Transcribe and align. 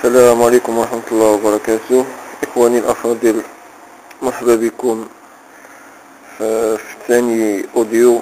السلام 0.00 0.42
عليكم 0.42 0.78
ورحمة 0.78 1.08
الله 1.12 1.30
وبركاته. 1.30 2.04
إخواني 2.42 2.78
الأفاضل 2.78 3.42
مرحبا 4.22 4.54
بكم 4.56 5.06
في 6.38 6.78
ثاني 7.08 7.64
أوديو 7.76 8.20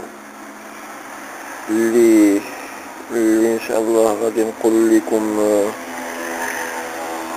اللي 1.70 2.40
اللي 3.14 3.54
إن 3.54 3.60
شاء 3.68 3.78
الله 3.78 4.16
غادي 4.22 4.44
نقول 4.44 4.96
لكم 4.96 5.22
آه، 5.40 5.70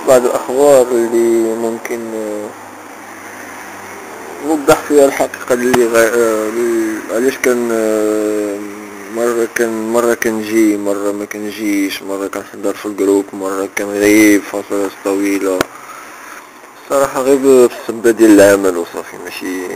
بعض 0.08 0.24
الأخبار 0.24 0.86
اللي 0.90 1.54
ممكن 1.54 2.00
آه، 2.14 2.48
نوضح 4.46 4.78
فيها 4.88 5.04
الحقيقة 5.04 5.52
اللي 5.54 5.86
غا... 5.86 6.04
آه، 6.14 7.14
علاش 7.14 7.38
كان 7.38 7.70
مرة 9.16 9.48
كان 9.54 9.92
مرة 9.92 10.14
كنجي 10.14 10.76
مرة 10.76 11.12
ما 11.12 11.24
كنجيش 11.24 12.02
مرة 12.02 12.26
كنحضر 12.26 12.74
في 12.74 12.86
الجروب 12.86 13.24
مرة 13.32 13.68
كنغيب 13.78 14.42
فترات 14.42 14.90
طويلة. 15.04 15.58
صراحة 16.90 17.20
غير 17.22 17.36
بسبب 17.66 18.08
ديال 18.08 18.40
العمل 18.40 18.76
وصافي 18.76 19.16
ماشي. 19.24 19.66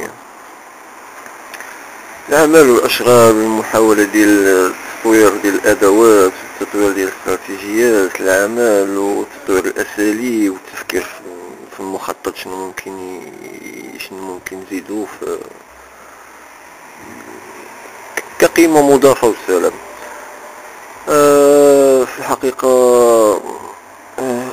العمل 2.28 2.70
والأشغال 2.70 3.34
والمحاولة 3.36 4.04
ديال 4.04 4.46
التطوير 4.46 5.36
ديال 5.42 5.54
الأدوات 5.54 6.32
والتطوير 6.60 6.92
ديال 6.92 7.08
استراتيجيات 7.08 8.20
العمل 8.20 8.98
وتطوير 8.98 9.64
الأساليب 9.64 10.52
والتفكير 10.52 11.06
في 11.76 11.80
المخطط 11.80 12.36
شنو 12.36 12.66
ممكن 12.66 13.20
شنو 13.98 14.18
ممكن 14.20 14.56
نزيدو 14.66 15.04
في 15.04 15.38
كقيمة 18.46 18.94
مضافة 18.94 19.26
والسلام 19.26 19.72
أه 21.08 22.04
في 22.04 22.18
الحقيقة 22.18 23.40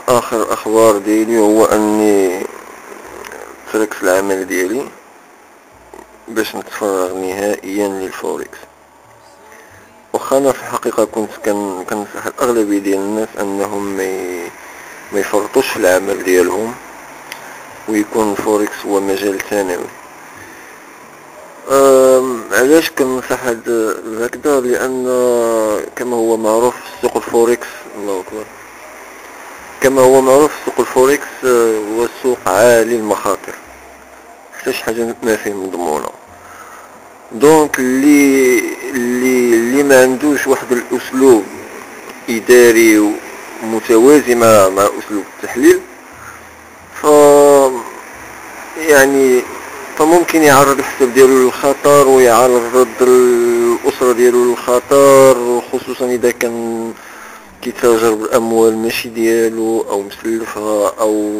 آخر 0.09 0.53
أخبار 0.53 0.97
ديالي 0.97 1.39
هو 1.39 1.65
أني 1.65 2.45
تركت 3.73 4.03
العمل 4.03 4.47
ديالي 4.47 4.85
باش 6.27 6.55
نتفرغ 6.55 7.17
نهائيا 7.17 7.87
للفوركس 7.87 8.57
واخا 10.13 10.37
أنا 10.37 10.51
في 10.51 10.59
الحقيقة 10.59 11.05
كنت 11.05 11.29
كنصح 11.89 12.25
الأغلبية 12.25 12.79
ديال 12.79 12.99
الناس 12.99 13.27
أنهم 13.39 13.85
ما 13.97 14.43
ما 15.11 15.19
يفرطوش 15.19 15.67
في 15.67 15.77
العمل 15.77 16.23
ديالهم 16.23 16.73
ويكون 17.89 18.31
الفوركس 18.31 18.85
هو 18.85 18.99
مجال 18.99 19.39
ثانوي. 19.49 19.85
علاش 22.51 22.89
كنصح 22.91 23.39
هكذا؟ 23.43 24.59
لأن 24.61 25.05
كما 25.95 26.15
هو 26.15 26.37
معروف 26.37 26.75
سوق 27.01 27.15
الفوركس 27.17 27.67
الله 27.97 28.19
أكبر. 28.19 28.43
كما 29.81 30.01
هو 30.01 30.21
معروف 30.21 30.51
سوق 30.65 30.79
الفوركس 30.79 31.45
هو 31.45 32.07
سوق 32.23 32.37
عالي 32.47 32.95
المخاطر. 32.95 33.53
حتى 34.59 34.73
شي 34.73 34.83
حاجة 34.83 35.15
ما 35.23 35.35
فيه 35.35 35.53
مضمونه 35.53 36.09
دونك 37.31 37.79
اللي 37.79 38.59
اللي 38.89 39.53
اللي 39.55 39.83
ما 39.83 40.01
عندوش 40.01 40.47
واحد 40.47 40.71
الأسلوب 40.71 41.43
إداري 42.29 43.13
متوازي 43.63 44.35
مع 44.35 44.47
أسلوب 44.99 45.23
التحليل 45.37 45.79
ف 47.01 47.05
يعني 48.77 49.41
فممكن 49.97 50.41
يعرض 50.41 50.79
الحساب 50.79 51.13
ديالو 51.13 51.43
للخطر 51.45 52.07
ويعرض 52.07 52.87
الأسرة 53.01 54.11
ديالو 54.11 54.45
للخطر 54.45 55.61
خصوصا 55.71 56.05
إذا 56.05 56.31
كان 56.31 56.93
كيتاجر 57.61 58.13
بالأموال 58.13 58.77
ماشي 58.77 59.09
ديالو 59.09 59.81
أو 59.89 60.01
مسلفها 60.01 60.93
أو 60.99 61.31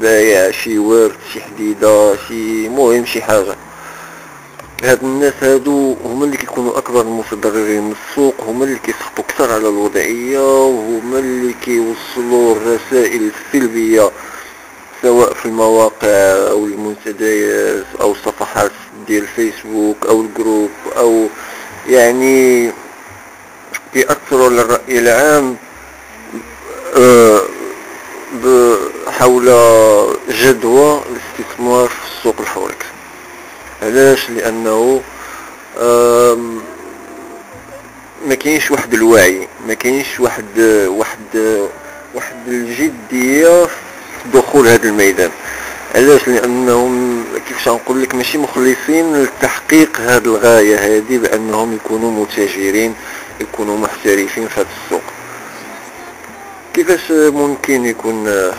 بايع 0.00 0.50
شي 0.50 0.78
ورد 0.78 1.12
شي 1.32 1.40
حديدة 1.40 2.16
شي 2.28 2.68
مهم 2.68 3.06
شي 3.06 3.22
حاجة. 3.22 3.56
هاد 4.84 5.02
الناس 5.02 5.32
هادو 5.40 5.96
هما 6.04 6.24
اللي 6.24 6.36
كيكونوا 6.36 6.78
أكبر 6.78 7.00
المتضررين 7.00 7.82
من 7.82 7.94
السوق 8.10 8.34
هما 8.48 8.64
اللي 8.64 8.78
كيسخطوا 8.78 9.24
كثر 9.28 9.52
على 9.52 9.68
الوضعية 9.68 10.66
وهما 10.66 11.18
اللي 11.18 11.54
كيوصلوا 11.64 12.56
الرسائل 12.56 13.30
السلبية. 13.32 14.10
سواء 15.06 15.34
في 15.34 15.46
المواقع 15.46 16.08
أو 16.50 16.66
المنتديات 16.66 17.84
أو 18.00 18.12
الصفحات 18.12 18.70
ديال 19.06 19.22
الفيسبوك 19.22 20.06
أو 20.06 20.20
الجروب 20.20 20.70
أو 20.96 21.26
يعني 21.88 22.70
يأثروا 23.94 24.46
على 24.46 24.60
الرأي 24.60 24.98
العام 24.98 25.56
آه، 26.96 27.40
حول 29.08 29.44
جدوى 30.28 31.02
الاستثمار 31.10 31.88
في 31.88 32.18
السوق 32.18 32.36
الفوركس 32.40 32.86
علاش؟ 33.82 34.30
لأنه 34.30 35.00
ما 38.26 38.34
كاينش 38.34 38.70
واحد 38.70 38.94
الوعي 38.94 39.48
ما 39.68 39.74
كاينش 39.74 40.20
واحد 40.20 40.60
واحد 40.86 41.58
واحد 42.14 42.48
الجدية 42.48 43.66
دخول 44.34 44.68
هذا 44.68 44.88
الميدان. 44.88 45.30
علاش؟ 45.94 46.28
لأنهم 46.28 47.24
كيفاش 47.48 47.68
نقول 47.68 48.02
لك 48.02 48.14
ماشي 48.14 48.38
مخلصين 48.38 49.22
لتحقيق 49.22 50.00
هذه 50.00 50.24
الغاية 50.24 50.76
هذه 50.76 51.18
بأنهم 51.18 51.74
يكونوا 51.74 52.10
متاجرين 52.10 52.94
يكونوا 53.40 53.78
محترفين 53.78 54.48
في 54.48 54.60
هذا 54.60 54.68
السوق. 54.84 55.02
كيفاش 56.74 57.10
ممكن 57.10 57.84
يكون 57.84 58.52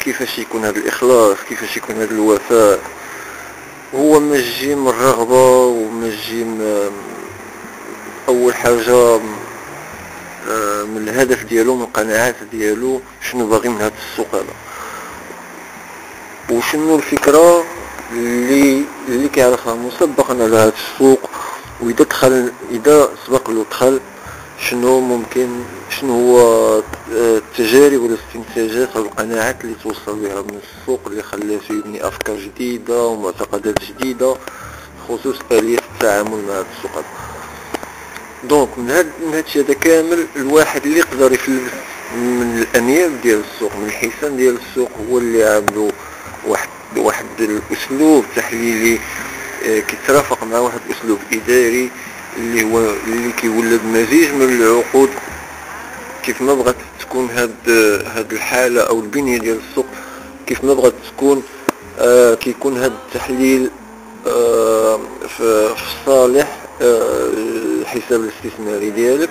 كيفاش 0.00 0.38
يكون 0.38 0.64
هذا 0.64 0.78
الإخلاص؟ 0.78 1.36
كيفاش 1.48 1.76
يكون 1.76 1.96
هذا 1.96 2.10
الوفاء؟ 2.10 2.78
هو 3.94 4.20
مجي 4.20 4.74
من 4.74 4.88
الرغبة 4.88 5.66
ومجي 5.66 6.46
أول 8.28 8.54
حاجة 8.54 9.18
من 10.86 11.08
الهدف 11.08 11.44
ديالو 11.44 11.76
من 11.76 11.82
القناعات 11.82 12.34
ديالو 12.52 13.00
شنو 13.30 13.46
باغي 13.46 13.68
من 13.68 13.76
هذا 13.76 13.92
السوق 14.10 14.34
هذا. 14.34 14.71
وشنو 16.52 16.96
الفكرة 16.96 17.64
اللي 18.12 18.84
اللي 19.08 19.28
كيعرفها 19.28 19.74
مسبقا 19.74 20.34
على 20.34 20.44
هذا 20.56 20.72
السوق 20.94 21.30
وإذا 21.80 22.04
دخل 22.04 22.52
إذا 22.70 23.08
سبق 23.26 23.50
له 23.50 23.64
دخل 23.70 24.00
شنو 24.70 25.00
ممكن 25.00 25.48
شنو 26.00 26.12
هو 26.12 26.82
التجارب 27.12 28.00
والاستنتاجات 28.00 28.96
والقناعات 28.96 29.64
اللي 29.64 29.74
توصل 29.82 30.16
بها 30.18 30.42
من 30.42 30.60
السوق 30.62 31.00
اللي 31.06 31.22
خلاته 31.22 31.72
يبني 31.72 32.06
أفكار 32.08 32.36
جديدة 32.36 33.04
ومعتقدات 33.06 33.74
جديدة 33.84 34.36
خصوص 35.08 35.36
آلية 35.52 35.78
التعامل 35.78 36.44
مع 36.48 36.54
هذا 36.54 36.66
السوق. 36.76 37.04
دونك 38.44 38.78
من 38.78 38.90
هاد 38.90 39.06
من 39.26 39.34
هادشي 39.34 39.60
هذا 39.60 39.74
كامل 39.74 40.26
الواحد 40.36 40.86
اللي 40.86 40.98
يقدر 40.98 41.32
يفلس 41.32 41.60
من 42.16 42.58
الأنياب 42.62 43.10
ديال 43.22 43.42
السوق 43.54 43.76
من 43.76 43.86
الحيسان 43.86 44.36
ديال 44.36 44.56
السوق 44.68 44.90
هو 45.10 45.18
اللي 45.18 45.44
واحد 45.44 45.92
الأسلوب 47.50 48.24
تحليلي 48.36 48.98
آه، 49.66 49.80
كيترافق 49.80 50.44
مع 50.44 50.58
واحد 50.58 50.80
الأسلوب 50.90 51.18
إداري 51.32 51.90
اللي 52.36 52.64
هو 52.64 52.78
اللي 53.06 53.32
كيولد 53.32 53.80
مزيج 53.84 54.32
من 54.32 54.42
العقود. 54.42 55.08
كيف 56.22 56.42
ما 56.42 56.54
بغات 56.54 56.76
تكون 57.00 57.30
هاد 57.30 57.54
هاد 58.06 58.32
الحالة 58.32 58.80
أو 58.80 59.00
البنية 59.00 59.38
ديال 59.38 59.60
السوق 59.70 59.86
كيف 60.46 60.64
ما 60.64 60.74
بغات 60.74 60.92
تكون 61.16 61.42
آه 61.98 62.34
كيكون 62.34 62.76
هاد 62.78 62.92
التحليل 62.92 63.70
آه 64.26 65.00
في 65.38 65.74
صالح 66.06 66.58
آه 66.82 67.28
الحساب 67.80 68.20
الاستثماري 68.20 68.90
ديالك. 68.90 69.30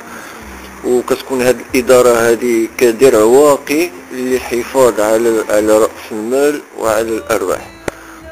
وكتكون 0.85 1.41
هاد 1.41 1.57
الإدارة 1.75 2.09
هذه 2.09 2.67
كدرع 2.77 3.19
واقي 3.23 3.89
للحفاظ 4.13 4.99
على 4.99 5.43
على 5.49 5.77
رأس 5.77 6.11
المال 6.11 6.61
وعلى 6.79 7.01
الأرباح. 7.09 7.80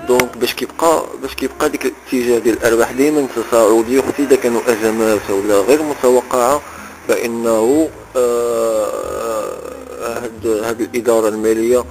دونك 0.09 0.37
باش 0.37 0.53
كيبقى 0.53 1.03
باش 1.21 1.33
كيبقى 1.35 1.69
ديك 1.69 1.85
الاتجاه 1.85 2.39
ديال 2.39 2.57
الارباح 2.57 2.91
دائما 2.91 3.27
تصاعدي 3.35 4.01
حتى 4.01 4.23
اذا 4.23 4.35
كانوا 4.35 4.61
ازمات 4.67 5.29
ولا 5.29 5.55
غير 5.61 5.83
متوقعة. 5.83 6.61
فإنه 7.07 7.89
آه 8.15 9.59
هاد 10.01 10.47
هاد 10.63 10.81
الإدارة 10.81 11.27
المالية 11.27 11.83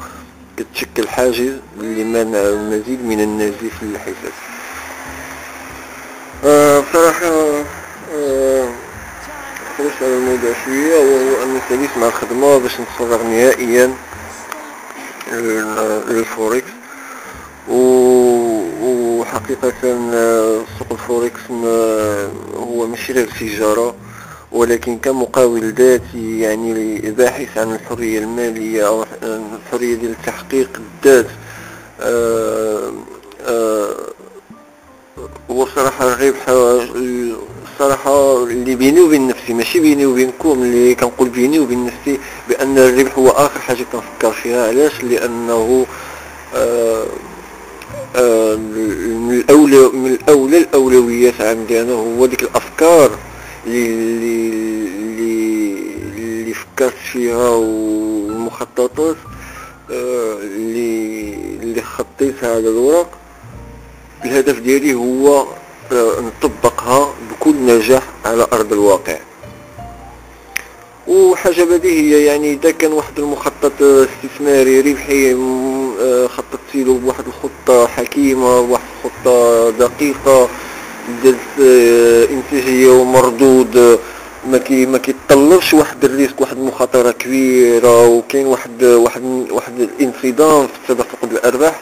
كتشكل 0.57 1.09
حاجز 1.09 1.53
لمنع 1.81 2.39
المزيد 2.39 3.05
من 3.05 3.21
النزيف 3.21 3.83
للحساب 3.83 4.33
آه 6.45 6.81
بصراحه 6.81 7.27
آه 8.15 8.69
خرجت 9.79 10.03
على 10.03 10.15
الموضوع 10.15 10.53
شوية 10.65 10.97
وهو 10.99 11.43
أني 11.43 11.61
سليت 11.69 11.91
مع 12.01 12.07
الخدمة 12.07 12.59
باش 12.59 12.73
نتفرغ 12.81 13.23
نهائيا 13.23 13.95
للفوركس. 16.09 16.78
وحقيقة 17.71 19.73
سوق 20.79 20.89
الفوركس 20.91 21.41
هو 22.57 22.87
ماشي 22.87 23.13
غير 23.13 23.29
تجارة 23.41 23.95
ولكن 24.53 24.99
كمقاول 24.99 25.73
ذاتي 25.73 26.41
يعني 26.41 26.99
باحث 27.11 27.59
عن 27.59 27.75
الحرية 27.75 28.19
المالية 28.19 28.87
أو 28.89 29.05
الحرية 29.23 29.95
ديال 29.95 30.15
تحقيق 30.27 30.81
الذات 31.05 31.27
آه، 32.01 32.93
آه، 33.43 33.95
هو 35.51 35.67
صراحة 35.67 36.13
الربح 36.13 36.45
الصراحة 36.49 38.43
اللي 38.43 38.75
بيني 38.77 39.01
وبين 39.01 39.29
نفسي 39.29 39.55
ماشي 39.55 39.81
بيني 39.81 40.07
وبينكم 40.07 40.63
اللي 40.63 40.95
كنقول 40.95 41.29
بيني 41.29 41.59
وبين 41.61 41.87
نفسي 41.87 42.19
بأن 42.49 42.79
الربح 42.79 43.19
هو 43.19 43.29
آخر 43.29 43.61
حاجة 43.61 43.85
كنفكر 43.93 44.33
فيها 44.33 44.69
علاش؟ 44.69 45.05
لأنه 45.05 45.87
آه 46.55 46.59
آه 46.59 47.07
من 48.17 49.43
الأولى 49.45 49.89
من 49.93 50.07
الأولى 50.07 50.59
الأولويات 50.59 51.41
عندي 51.41 51.83
أنا 51.83 51.93
هو 51.93 52.27
ديك 52.27 52.43
الأفكار 52.43 53.11
اللي 53.67 54.49
اللي 54.99 55.79
اللي 56.17 56.55
فكرت 56.55 56.95
فيها 57.13 57.49
والمخططات 57.49 59.17
آه 59.91 60.39
اللي 60.43 61.35
اللي 61.63 61.83
خطيتها 61.83 62.51
على 62.55 62.69
الورق. 62.69 63.11
الهدف 64.25 64.59
ديالي 64.59 64.95
هو 64.95 65.47
آه، 65.93 66.13
نطبقها 66.21 67.15
بكل 67.31 67.55
نجاح 67.67 68.03
على 68.25 68.47
أرض 68.53 68.73
الواقع. 68.73 69.17
وحاجة 71.09 71.65
بديهية 71.65 72.27
يعني 72.27 72.53
إذا 72.53 72.71
كان 72.71 72.93
واحد 72.93 73.19
المخطط 73.19 73.73
استثماري 73.83 74.81
ربحي 74.81 75.33
آه، 75.33 75.88
خططت 76.29 76.75
له 76.75 76.95
بواحد 76.99 77.25
الخطة 77.27 77.87
حكيمة 77.87 78.61
بواحد 78.61 78.85
الخطة 79.05 79.71
دقيقة 79.71 80.49
درت 81.25 81.61
آه، 81.63 82.25
إنتاجية 82.25 82.89
ومردود. 82.91 83.99
ما 84.51 84.59
كي 84.59 84.87
ما 84.87 84.99
كيتطلبش 84.99 85.75
واحد 85.75 86.05
الريسك 86.05 86.41
واحد 86.41 86.57
المخاطرة 86.57 87.11
كبيرة 87.11 88.07
وكاين 88.09 88.47
واحد 88.47 88.85
واحد 88.85 89.23
واحد 89.51 89.81
الانصدام 89.81 90.67
في 90.67 90.95
تدفق 90.95 91.19
الأرباح. 91.25 91.81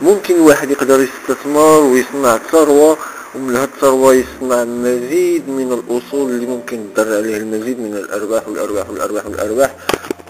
ممكن 0.00 0.34
الواحد 0.34 0.70
يقدر 0.70 1.00
يستثمر 1.00 1.78
ويصنع 1.80 2.38
ثروة 2.52 2.96
ومن 3.34 3.56
هاد 3.56 3.68
الثروة 3.74 4.14
يصنع 4.14 4.64
مزيد 4.64 5.48
من 5.48 5.72
الأصول 5.72 6.30
اللي 6.30 6.46
ممكن 6.46 6.84
تدر 6.94 7.16
عليه 7.16 7.36
المزيد 7.36 7.80
من 7.80 7.94
الأرباح 7.94 8.48
والأرباح 8.48 8.90
والأرباح 8.90 9.26
والأرباح. 9.26 9.74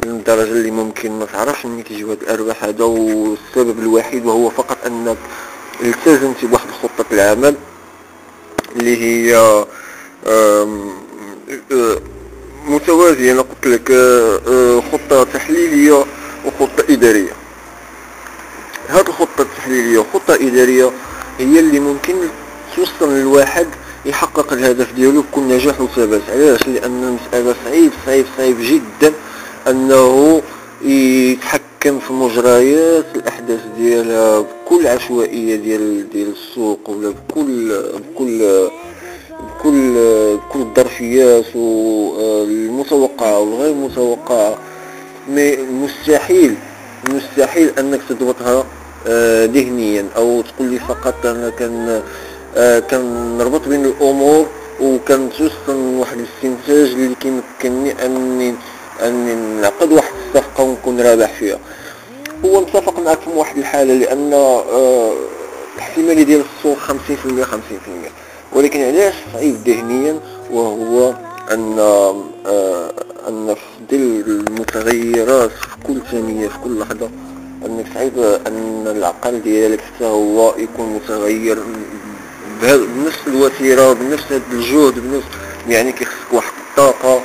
للدرجة 0.07 0.51
اللي 0.53 0.71
ممكن 0.71 1.19
ما 1.19 1.25
تعرفش 1.25 1.67
منين 1.67 1.83
كيجيو 1.83 2.11
هاد 2.11 2.23
الأرباح 2.23 2.65
هذا 2.65 2.85
والسبب 2.85 3.79
الوحيد 3.79 4.27
وهو 4.27 4.51
فقط 4.51 4.79
أنك 4.87 5.17
التزمت 5.83 6.45
بواحد 6.45 6.67
خطة 6.83 7.05
العمل 7.13 7.55
اللي 8.77 8.97
هي 8.97 9.65
متوازية 12.67 13.33
أنا 13.33 13.41
قلت 13.41 13.67
لك 13.67 13.89
خطة 14.93 15.25
تحليلية 15.25 16.05
وخطة 16.47 16.85
إدارية. 16.91 17.33
هذه 18.89 19.09
الخطة 19.09 19.41
التحليلية 19.43 19.99
وخطة 19.99 20.35
إدارية 20.35 20.91
هي 21.39 21.61
اللي 21.61 21.81
ممكن 21.81 22.15
توصل 22.77 23.13
للواحد 23.13 23.67
يحقق 24.07 24.53
الهدف 24.53 24.93
ديالو 24.93 25.23
بكل 25.23 25.41
نجاح 25.43 25.81
وثبات. 25.81 26.21
علاش؟ 26.29 26.69
لأن 26.69 27.05
المسألة 27.05 27.55
صعيب 27.65 27.93
صعيب 28.07 28.27
صعيب 28.37 28.57
جدا. 28.61 29.13
أنه 29.69 30.43
يتحكم 30.85 31.99
في 31.99 32.13
مجريات 32.13 33.05
الأحداث 33.17 33.61
ديالها 33.79 34.41
بكل 34.41 34.87
عشوائية 34.87 35.57
ديال 35.57 36.11
ديال 36.11 36.33
السوق 36.33 36.91
ولا 36.91 37.09
بكل 37.11 37.83
بكل 37.95 38.69
بكل 39.41 39.95
بكل 40.37 40.61
الظرفيات 40.61 41.57
والمتوقعة 41.57 43.39
والغير 43.41 43.75
متوقعة. 43.75 44.59
مي 45.29 45.57
مستحيل 45.57 46.55
مستحيل 47.09 47.71
أنك 47.79 48.01
تضبطها 48.09 48.65
آه، 49.07 49.45
ذهنيا 49.47 50.07
أو 50.17 50.43
تقول 50.43 50.69
لي 50.69 50.79
فقط 50.79 51.27
أنا 51.27 51.51
كان 51.51 52.03
آه، 52.57 52.79
كنربط 52.79 53.69
بين 53.69 53.85
الأمور 53.85 54.47
وكنتوصل 54.81 55.77
واحد 55.99 56.17
الاستنتاج 56.19 56.93
اللي 56.93 57.15
كيمكنني 57.15 58.07
أني 58.07 58.55
أني 59.03 59.35
نعقد 59.61 59.93
واحد 59.93 60.13
الصفقه 60.29 60.65
ونكون 60.65 61.01
رابح 61.01 61.33
فيها. 61.39 61.59
هو 62.45 62.61
متفق 62.61 62.99
معك 62.99 63.21
في 63.21 63.31
واحد 63.31 63.59
الحالة 63.59 63.95
لأن 63.95 64.33
آه، 64.33 65.13
الاحتماليه 65.75 66.23
ديال 66.23 66.43
السوق 66.59 66.79
50% 66.79 67.45
50% 67.45 68.11
ولكن 68.53 68.81
علاش 68.81 69.15
صعيب 69.33 69.55
ذهنيا؟ 69.67 70.21
وهو 70.51 71.15
أن 71.53 71.79
أن 73.29 73.55
في 73.55 73.97
ظل 73.97 74.25
المتغيرات 74.31 75.51
في 75.51 75.77
كل 75.87 76.01
ثانية 76.11 76.49
في 76.49 76.59
كل 76.65 76.79
لحظة 76.79 77.11
انك 77.67 77.87
صعيب 77.95 78.19
أن 78.47 78.85
العقل 78.97 79.43
ديالك 79.43 79.81
حتى 79.81 80.05
هو 80.05 80.55
يكون 80.59 80.95
متغير 80.95 81.59
بنفس 82.63 83.19
الوتيرة 83.27 83.93
بنفس 83.93 84.25
الجهد 84.53 84.95
بنفس 84.99 85.27
يعني 85.69 85.93
كيخصك 85.93 86.33
واحد 86.33 86.53
الطاقة 86.71 87.21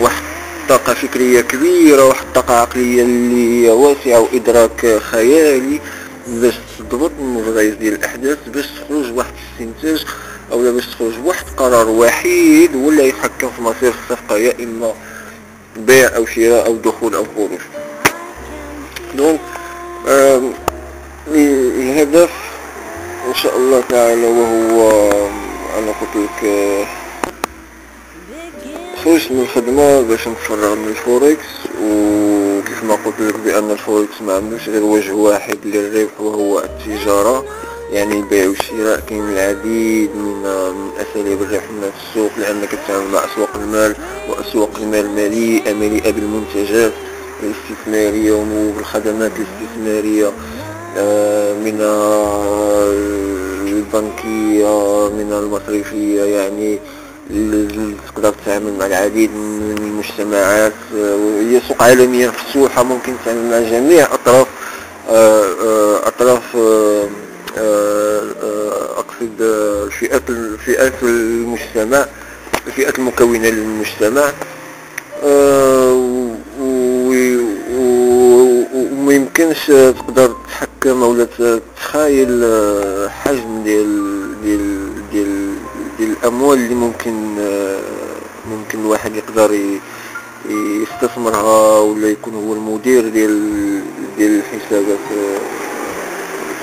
واحد 0.00 0.22
طاقة 0.68 0.94
فكرية 0.94 1.40
كبيرة 1.40 2.04
واحد 2.08 2.26
الطاقة 2.26 2.54
عقلية 2.54 3.02
اللي 3.02 3.70
واسعة 3.70 4.20
وإدراك 4.20 4.98
خيالي 4.98 5.80
باش 6.28 6.54
تضبط 6.78 7.10
المغريز 7.20 7.74
ديال 7.74 7.94
الأحداث 7.94 8.38
باش 8.48 8.66
تخرج 8.66 9.16
واحد 9.16 9.32
الاستنتاج 9.60 10.06
أو 10.52 10.72
باش 10.72 10.86
تخرج 10.86 11.12
واحد 11.24 11.44
قرار 11.56 11.88
وحيد 11.88 12.76
ولا 12.76 13.02
يتحكم 13.02 13.50
في 13.56 13.62
مصير 13.62 13.92
الصفقة 14.02 14.36
يا 14.38 14.52
إما 14.60 14.92
بيع 15.76 16.16
أو 16.16 16.26
شراء 16.26 16.66
أو 16.66 16.76
دخول 16.76 17.14
أو 17.14 17.24
خروج. 17.36 17.58
دونك 19.14 19.40
الهدف 21.28 22.30
إن 23.28 23.34
شاء 23.34 23.56
الله 23.56 23.82
تعالى 23.88 24.26
وهو 24.26 25.10
أنا 25.78 25.92
قلت 26.00 26.16
لك 26.16 26.44
خرجت 29.08 29.32
من 29.32 29.40
الخدمة 29.40 30.00
باش 30.02 30.28
نتفرغ 30.28 30.74
من 30.74 30.88
الفوركس 30.88 31.46
وكيف 31.82 32.84
ما 32.84 32.94
قلت 32.94 33.20
لك 33.20 33.34
بان 33.44 33.70
الفوركس 33.70 34.22
ما 34.26 34.32
عندوش 34.34 34.68
غير 34.68 34.82
وجه 34.82 35.12
واحد 35.14 35.58
للربح 35.64 36.20
وهو 36.20 36.58
التجارة 36.58 37.44
يعني 37.92 38.16
البيع 38.20 38.48
والشراء 38.48 39.00
كاين 39.00 39.28
العديد 39.28 40.10
من 40.16 40.42
من 40.74 40.90
اساليب 41.00 41.42
الربح 41.42 41.70
من 41.70 41.90
السوق 41.96 42.30
لانك 42.38 42.68
تتعامل 42.70 43.12
مع 43.12 43.18
اسواق 43.18 43.50
المال 43.56 43.94
واسواق 44.28 44.70
المال 44.82 45.10
مليئه 45.10 45.72
مليئه 45.72 46.10
بالمنتجات 46.10 46.92
الاستثماريه 47.42 48.32
وبالخدمات 48.32 49.32
الاستثماريه 49.36 50.32
من 51.64 51.80
البنكيه 53.68 55.08
من 55.08 55.32
المصرفيه 55.32 56.22
يعني 56.22 56.78
تقدر 57.28 58.30
تتعامل 58.44 58.72
مع 58.78 58.86
العديد 58.86 59.30
من 59.30 59.74
المجتمعات 59.78 60.72
وهي 60.94 61.56
آه، 61.56 61.60
سوق 61.68 61.82
عالمية 61.82 62.28
مفتوحة 62.28 62.82
ممكن 62.82 63.12
تتعامل 63.22 63.50
مع 63.50 63.70
جميع 63.70 64.14
أطراف 64.14 64.46
آه، 65.10 66.08
أطراف 66.08 66.56
آه، 66.56 67.08
آه، 67.58 68.98
أقصد 68.98 69.40
الفئات 69.40 70.22
فئات 70.66 71.02
المجتمع 71.02 72.06
الفئات 72.66 72.98
المكونة 72.98 73.48
للمجتمع. 73.48 74.32
وما 78.92 79.14
يمكنش 79.14 79.66
تقدر 79.66 80.36
تحكم 80.48 81.02
ولا 81.02 81.26
تخايل 81.76 82.44
حجم 83.10 83.62
ديال 83.64 84.27
الاموال 86.00 86.58
اللي 86.58 86.74
ممكن 86.74 87.12
ممكن 88.50 88.80
الواحد 88.80 89.16
يقدر 89.16 89.58
يستثمرها 90.82 91.78
ولا 91.78 92.08
يكون 92.08 92.34
هو 92.34 92.52
المدير 92.52 93.08
ديال 93.08 93.80
ديال 94.18 94.40
الحسابات 94.40 94.98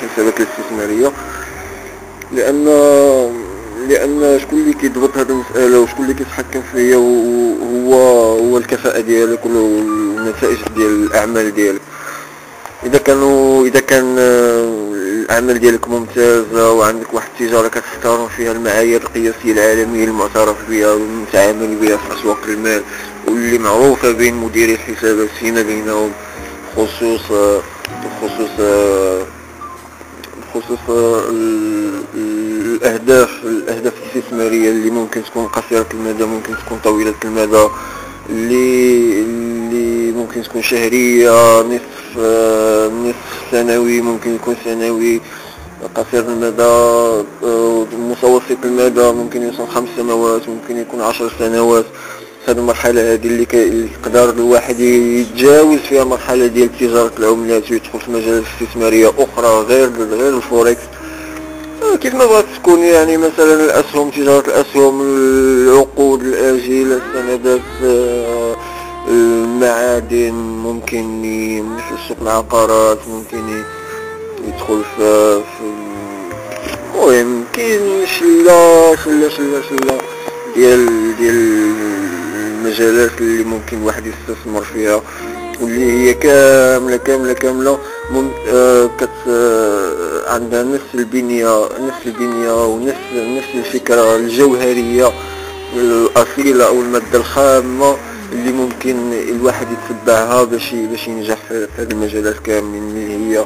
الحسابات 0.04 0.34
الاستثمارية. 0.40 1.12
لأن 2.32 2.66
لأن 3.90 4.40
شكون 4.42 4.60
اللي 4.60 4.74
كيضبط 4.74 5.18
هذه 5.18 5.30
المسألة 5.30 5.80
وشكون 5.80 6.06
اللي 6.06 6.14
كيتحكم 6.14 6.62
فيها 6.74 6.98
هو 6.98 7.94
هو 8.40 8.58
الكفاءة 8.58 9.00
ديالك 9.00 9.46
والنتائج 9.46 10.58
ديال 10.76 11.06
الأعمال 11.06 11.56
ديالك. 11.56 11.82
إذا 12.86 12.98
كانوا 12.98 13.66
إذا 13.68 13.80
كان 13.80 14.16
الأعمال 15.26 15.60
ديالك 15.60 15.88
ممتازة 15.88 16.72
وعندك 16.72 17.14
واحد 17.14 17.30
التجارة 17.40 17.68
كتحترم 17.68 18.28
فيها 18.28 18.52
المعايير 18.52 19.02
القياسية 19.02 19.52
العالمية 19.52 20.04
المعترف 20.04 20.56
بها 20.70 20.94
والمتعامل 20.94 21.76
بها 21.76 21.98
في 21.98 22.14
أسواق 22.20 22.40
المال 22.48 22.82
واللي 23.28 23.58
معروفة 23.58 24.12
بين 24.12 24.36
مديري 24.36 24.74
الحسابات 24.74 25.30
فيما 25.40 25.62
بينهم 25.62 26.12
خصوص 26.76 27.22
بخصوص 28.04 28.50
بخصوص 30.56 30.80
الأهداف 32.16 33.30
الأهداف 33.44 33.94
الاستثمارية 34.16 34.70
اللي 34.70 34.90
ممكن 34.90 35.24
تكون 35.24 35.48
قصيرة 35.48 35.86
المدى 35.94 36.24
ممكن 36.26 36.54
تكون 36.66 36.80
طويلة 36.84 37.14
المدى 37.26 37.68
اللي 38.30 39.22
ممكن 40.36 40.50
تكون 40.50 40.62
شهرية 40.62 41.62
نصف 41.62 42.18
نصف 43.04 43.16
سنوي 43.52 44.02
ممكن 44.02 44.36
يكون 44.36 44.56
سنوي. 44.66 45.22
قصير 45.96 46.20
المدى 46.20 47.24
متوسط 47.98 48.58
المدى 48.66 49.12
ممكن 49.12 49.44
يوصل 49.44 49.68
خمس 49.68 49.90
سنوات 49.98 50.50
ممكن 50.50 50.78
يكون 50.78 51.02
عشر 51.02 51.32
سنوات. 51.40 51.86
هذه 52.48 52.58
المرحلة 52.58 53.14
هذه 53.14 53.28
اللي 53.28 53.88
يقدر 54.02 54.30
الواحد 54.30 54.80
يتجاوز 54.80 55.80
فيها 55.80 56.04
مرحلة 56.04 56.48
ديال 56.48 56.78
تجارة 56.80 57.12
العملات 57.20 57.72
ويدخل 57.72 58.00
في 58.00 58.12
مجالات 58.12 58.44
استثمارية 58.54 59.12
أخرى 59.18 59.48
غير 59.48 59.90
غير 60.12 60.38
الفوركس. 60.38 60.82
آه، 61.84 61.96
كيف 61.96 62.16
ما 62.16 62.26
بغات 62.26 62.46
تكون 62.56 62.80
يعني 62.80 63.18
مثلا 63.18 63.54
الأسهم 63.66 64.10
تجارة 64.10 64.48
الأسهم 64.48 65.02
العقود 65.02 66.22
الآجلة 66.22 67.02
السندات 67.16 67.62
آه، 67.84 68.56
المعادن 69.60 70.34
ممكن 70.64 71.22
مثل 71.76 72.08
سوق 72.08 72.18
العقارات 72.22 72.98
ممكن 73.08 73.64
يدخل 74.48 74.82
في 74.98 75.42
المهم 76.96 77.44
كاين 77.54 78.06
شلة 78.20 78.96
شلة 78.96 79.30
شلة 79.30 79.62
شلة 79.70 79.98
ديال 80.56 80.86
ديال 81.18 81.36
المجالات 82.36 83.12
اللي 83.22 83.44
ممكن 83.44 83.82
واحد 83.82 84.04
يستثمر 84.06 84.62
فيها 84.62 85.02
واللي 85.62 85.92
هي 85.92 86.14
كاملة 86.14 86.98
كاملة 86.98 87.34
كاملة 87.34 87.80
من 88.12 88.32
آه 88.50 88.90
كت 89.00 89.10
آه 89.30 90.34
عندها 90.34 90.64
نفس 90.64 90.86
البنية 90.96 91.66
نفس 91.66 92.06
البنية 92.06 92.66
ونفس 92.66 93.14
نفس 93.14 93.48
الفكرة 93.56 94.16
الجوهرية 94.16 95.12
الأصيلة 95.76 96.68
أو 96.68 96.82
المادة 96.82 97.18
الخامة. 97.20 97.96
اللي 98.32 98.52
ممكن 98.52 99.14
الواحد 99.14 99.68
يتبعها 99.72 100.44
باش 100.44 100.74
باش 100.74 101.08
ينجح 101.08 101.38
في 101.50 101.68
هذه 101.78 101.92
المجالات 101.92 102.40
كاملين 102.40 102.84
اللي 102.84 103.38
هي 103.38 103.46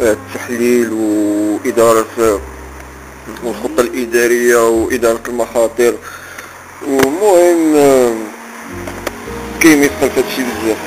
التحليل 0.00 0.92
وإدارة 0.92 2.40
والخطة 3.44 3.80
الإدارية 3.80 4.68
وإدارة 4.68 5.20
المخاطر. 5.28 5.94
ومهم 6.88 7.74
كاين 9.60 9.82
يدخل 9.82 10.10
في 10.10 10.20
هادشي 10.20 10.42
بزاف. 10.42 10.78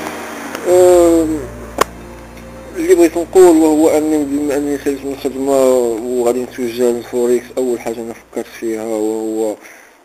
اللي 2.76 2.94
بغيت 2.94 3.16
نقول 3.16 3.56
وهو 3.56 3.88
اني 3.88 4.24
بما 4.24 4.56
اني 4.56 4.78
خرجت 4.78 5.04
من 5.04 5.12
الخدمة 5.12 5.64
وغادي 6.04 6.42
نتوجه 6.42 6.82
للفوريكس 6.82 7.46
أول 7.58 7.80
حاجة 7.80 8.00
أنا 8.00 8.12
فكرت 8.12 8.46
فيها 8.60 8.84
وهو 8.84 9.56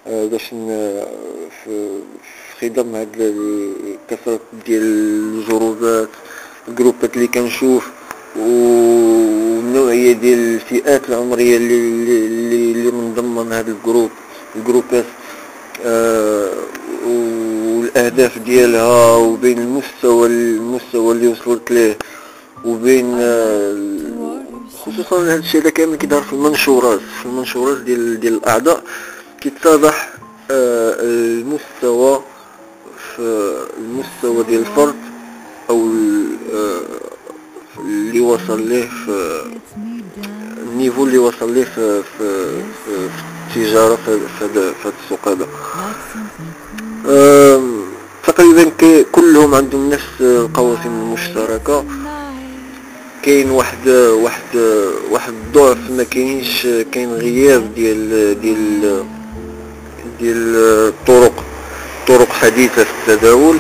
آه، 0.07 0.25
باش 0.25 0.43
في 1.63 1.89
خدم 2.61 2.95
هاد 2.95 3.15
كثرة 4.09 4.39
ديال 4.65 4.83
الجروبات 4.83 6.09
الجروبات 6.67 7.15
اللي 7.15 7.27
كنشوف 7.27 7.87
والنوعية 8.35 10.11
ديال 10.13 10.39
الفئات 10.39 11.09
العمرية 11.09 11.57
اللي 11.57 11.75
اللي 11.77 12.71
اللي 12.71 12.91
من 12.91 13.13
ضمن 13.13 13.53
هذا 13.53 13.71
ال 13.71 13.78
group 13.78 14.09
الجروبات 14.55 15.05
آه 15.85 16.49
والأهداف 17.07 18.37
ديالها 18.37 19.15
وبين 19.15 19.59
المستوى 19.59 20.27
المستوى 20.27 21.11
اللي 21.15 21.27
وصلت 21.27 21.71
ليه 21.71 21.97
وبين 22.65 23.15
آه 23.19 23.77
خصوصا 24.85 25.23
هذا 25.23 25.35
الشيء 25.35 25.61
كامل 25.69 25.95
كيدار 25.95 26.21
في 26.21 26.33
المنشورات 26.33 26.99
في 27.19 27.25
المنشورات 27.25 27.77
ديال 27.77 28.19
ديال 28.19 28.33
الأعضاء 28.33 28.83
كيتضح 29.41 30.09
آه 30.51 30.95
المستوى 31.01 32.21
في 33.15 33.53
المستوى 33.77 34.43
ديال 34.43 34.59
الفرد 34.59 34.95
أو 35.69 35.89
آه، 36.53 36.81
اللي 37.79 38.19
وصل 38.19 38.67
ليه 38.67 38.89
في 39.05 39.41
النيفو 40.63 41.03
اللي 41.03 41.17
وصل 41.17 41.53
ليه 41.53 41.63
في 41.63 42.01
في 42.17 42.45
في, 42.85 43.09
التجارة 43.55 43.95
في 44.05 44.19
هذا 44.41 44.73
السوق 45.03 45.27
هذا. 45.27 45.47
تقريبا 48.27 48.71
كلهم 49.11 49.55
عندهم 49.55 49.89
نفس 49.89 50.21
القواسم 50.21 50.89
المشتركة. 50.89 51.85
كاين 53.23 53.49
واحد 53.51 53.87
واحد 53.87 54.57
واحد 55.11 55.33
الضعف 55.33 55.91
ما 55.91 56.03
كاينش 56.03 56.67
كاين 56.91 57.13
غياب 57.13 57.75
ديال 57.75 58.41
ديال 58.41 59.03
ديال 60.19 60.55
الطرق. 60.55 61.50
طرق 62.07 62.31
حديثة 62.31 62.83
في 62.83 62.89
التداول 63.13 63.57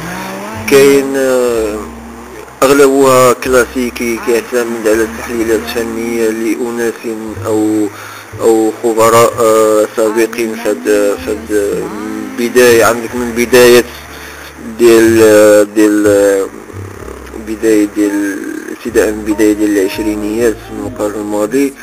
كاين 0.69 1.17
أغلبها 2.63 3.33
كلاسيكي 3.33 4.19
كيعتمد 4.25 4.87
على 4.87 5.03
التحليلات 5.03 5.59
الفنيه 5.59 6.29
لأناس 6.29 6.93
أو 7.45 7.87
أو 8.41 8.71
خبراء 8.83 9.33
آه، 9.39 9.87
سابقين 9.97 10.55
فد 10.55 11.15
فد 11.25 11.83
بداية 12.39 12.85
عندك 12.85 13.15
من 13.15 13.31
بداية 13.37 13.83
ديال 14.79 15.17
ديال 15.75 16.03
بداية 17.47 17.87
ديال 17.95 18.39
ابتداء 18.71 19.11
من 19.11 19.33
بداية 19.33 19.53
ديال 19.53 19.77
العشرينيات 19.77 20.55
من 20.71 20.87
القرن 20.87 21.21
الماضي. 21.21 21.73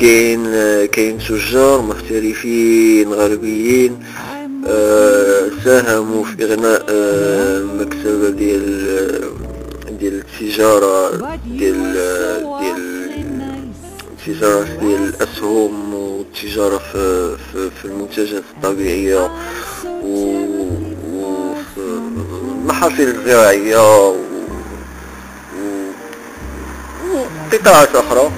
كاين 0.00 0.44
كاين 0.86 1.18
تجار 1.18 1.82
محترفين 1.82 3.12
غربيين. 3.12 3.92
آه، 3.92 4.31
ساهموا 5.64 6.24
في 6.24 6.44
إغناء 6.44 6.86
آه، 6.88 7.58
المكسبة 7.58 8.30
ديال 8.30 9.20
ديال 10.00 10.22
التجارة 10.40 11.10
ديال 11.46 11.92
ديال 12.60 13.10
التجارة 14.12 14.62
ديال 14.80 15.02
الأسهم 15.08 15.94
والتجارة 15.94 16.78
في, 16.78 17.36
في, 17.52 17.70
في 17.70 17.84
المنتجات 17.84 18.42
الطبيعية 18.56 19.30
وفي 20.04 21.80
المحاصيل 22.62 23.08
الزراعية 23.08 24.14
وقطاعات 27.52 27.96
أخرى. 27.96 28.30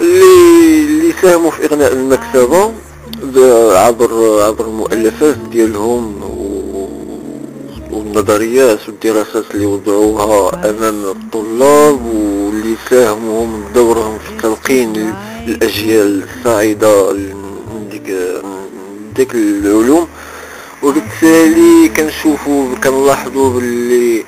اللي 0.00 0.84
اللي 0.84 1.14
ساهموا 1.22 1.50
في 1.50 1.64
إغناء 1.64 1.92
المكسبة 1.92 2.72
عبر 3.76 4.42
عبر 4.42 4.64
المؤلفات 4.64 5.36
ديالهم 5.52 6.20
والنظريات 7.90 8.78
والدراسات 8.88 9.44
اللي 9.54 9.66
وضعوها 9.66 10.70
أمام 10.70 11.04
الطلاب 11.04 12.06
واللي 12.06 12.74
ساهموا 12.90 13.46
من 13.46 13.62
دورهم 13.74 14.18
في 14.18 14.42
تلقين 14.42 15.14
الأجيال 15.46 16.22
الصاعده 16.22 17.12
من 17.12 17.88
ديك 17.90 18.16
ديك 19.16 19.34
العلوم. 19.34 20.08
وبالتالي 20.82 21.88
كنشوفوا 21.96 22.74
كنلاحظوا 22.84 23.50
باللي 23.50 24.24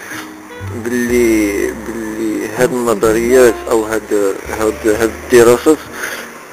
باللي 0.84 1.66
باللي 1.66 2.48
هاد 2.56 2.72
النظريات 2.72 3.54
أو 3.70 3.82
هاد 3.82 4.34
هاد 4.48 4.74
هاد 4.86 5.10
الدراسات 5.32 5.78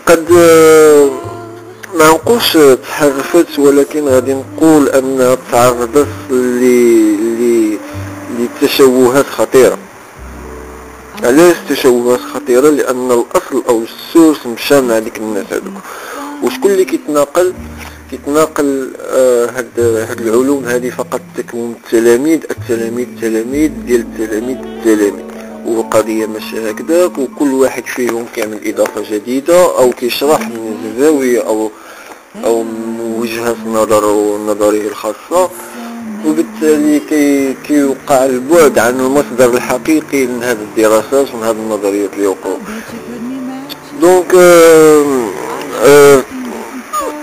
قد 0.06 0.26
ما 2.00 2.08
نقولش 2.10 2.58
تحرفت 2.84 3.60
ولكن 3.60 4.04
غادي 4.08 4.34
نقول 4.34 4.90
انها 4.90 5.38
تعرضت 5.52 6.08
لتشوهات 8.40 9.26
خطيرة. 9.26 9.78
علاش 11.24 11.56
تشوهات 11.70 12.20
خطيرة؟ 12.20 12.70
لأن 12.70 13.12
الأصل 13.12 13.64
أو 13.70 13.84
السورس 13.84 14.46
مشى 14.46 14.82
مع 14.82 15.00
ديك 15.00 15.18
الناس 15.18 15.46
هذوك. 15.52 15.74
وشكون 16.44 16.72
اللي 16.72 16.86
كيتناقل؟ 16.86 17.54
كيتناقل 18.12 18.92
آه 19.02 19.46
هاد 19.46 19.80
هاد 19.80 20.22
العلوم 20.22 20.66
هذه 20.66 20.90
فقط 20.90 21.22
تكون 21.38 21.76
التلاميذ 21.86 22.40
التلاميذ 22.52 23.08
التلاميذ 23.08 23.72
ديال 23.86 24.02
التلاميذ 24.02 24.58
التلاميذ. 24.58 25.24
والقضية 25.66 26.26
ماشي 26.26 26.70
هكذاك 26.70 27.18
وكل 27.18 27.54
واحد 27.54 27.86
فيهم 27.86 28.26
كيعمل 28.36 28.60
إضافة 28.66 29.16
جديدة 29.16 29.78
أو 29.78 29.90
كيشرح 29.92 30.42
من 30.50 30.96
زاوية 31.00 31.42
أو 31.42 31.72
من 32.46 33.16
وجهة 33.20 33.56
نظر 33.68 34.06
ونظريه 34.06 34.88
الخاصة. 34.88 35.50
وبالتالي 36.26 37.00
كي 37.00 37.54
كيوقع 37.54 38.26
البعد 38.26 38.80
عن 38.80 39.00
المصدر 39.00 39.54
الحقيقي 39.54 40.26
من 40.28 40.44
هذه 40.44 40.58
الدراسات 40.62 41.34
ومن 41.34 41.44
هذه 41.44 41.52
النظريات 41.52 42.14
اللي 42.14 42.28
وقعوا 42.28 42.58
دونك 44.02 44.34
آه 44.36 45.28
آه 45.84 46.24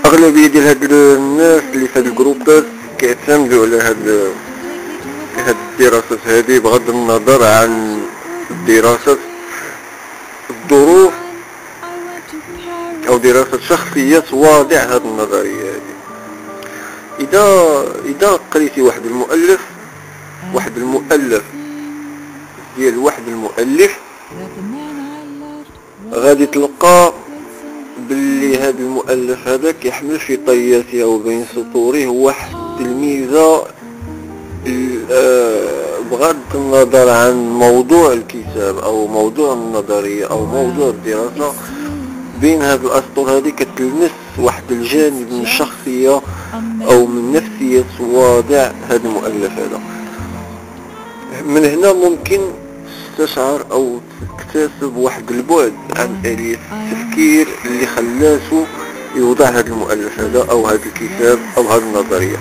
أغلبية 0.06 0.47
ديال 0.47 0.66
هاد 0.66 0.92
الناس 0.92 1.62
اللي 1.75 1.88
في 1.88 1.99
هاد 1.99 2.06
الجروبات 2.06 2.64
كيعتمدوا 2.99 3.66
على 3.66 3.76
هاد 3.76 4.33
هاد 5.37 5.56
الدراسات 5.73 6.18
هذه 6.26 6.59
بغض 6.59 6.90
النظر 6.90 7.44
عن 7.44 7.99
دراسة 8.66 9.18
الظروف 10.50 11.12
أو 13.08 13.16
دراسة 13.16 13.58
شخصية 13.68 14.25
واضع 14.32 14.76
هذه 14.76 15.02
النظرية 15.04 15.70
هذه. 15.70 15.94
إذا 17.20 17.44
إذا 18.04 18.38
قريتي 18.50 18.82
واحد 18.82 19.06
المؤلف 19.06 19.61
واحد 20.54 20.76
المؤلف 20.76 21.42
ديال 22.76 22.99
واحد 22.99 23.23
المؤلف 23.28 23.99
غادي 26.12 26.46
تلقى 26.46 27.12
باللي 28.08 28.58
هذا 28.58 28.78
المؤلف 28.78 29.49
هذاك 29.49 29.84
يحمل 29.84 30.20
في 30.20 30.37
طياته 30.37 31.04
وبين 31.04 31.46
سطوره 31.54 32.06
واحد 32.06 32.56
الميزة 32.80 33.62
آه، 35.11 35.94
بغض 36.11 36.37
النظر 36.54 37.08
عن 37.08 37.49
موضوع 37.49 38.12
الكتاب 38.12 38.78
أو 38.78 39.06
موضوع 39.06 39.52
النظرية 39.52 40.30
أو 40.30 40.46
موضوع 40.46 40.88
الدراسة. 40.88 41.54
بين 42.40 42.62
هذه 42.62 42.80
الاسطور 42.86 43.30
هذه 43.30 43.48
كتلمس 43.50 44.10
واحد 44.38 44.62
الجانب 44.70 45.32
من 45.32 45.42
الشخصية 45.42 46.20
أو 46.88 47.06
من 47.06 47.32
نفسية 47.32 47.84
واضع 48.00 48.70
هذا 48.88 49.08
المؤلف 49.08 49.52
هذا. 49.52 49.80
من 51.46 51.64
هنا 51.64 51.92
ممكن 51.92 52.40
تستشعر 53.18 53.64
أو 53.72 54.00
تكتسب 54.38 54.96
واحد 54.96 55.30
البعد 55.30 55.72
عن 55.96 56.20
آلية 56.24 56.58
التفكير 56.72 57.48
اللي 57.64 57.86
خلاسو 57.86 58.64
يوضع 59.16 59.44
هذا 59.44 59.66
المؤلف 59.66 60.20
هذا 60.20 60.46
أو 60.50 60.66
هذا 60.66 60.80
الكتاب 60.86 61.38
أو 61.56 61.62
هذه 61.62 61.82
النظرية. 61.82 62.36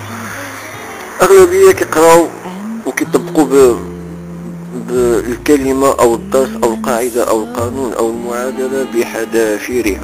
أغلبية 1.22 1.72
كيقراو 1.72 2.28
وكيطبقوا 2.86 3.44
بالكلمة 4.88 5.94
أو 6.00 6.14
الدرس 6.14 6.50
أو 6.64 6.74
القاعدة 6.74 7.28
أو 7.28 7.42
القانون 7.42 7.92
أو 7.92 8.10
المعادلة 8.10 8.86
بحذافيرها. 8.94 10.00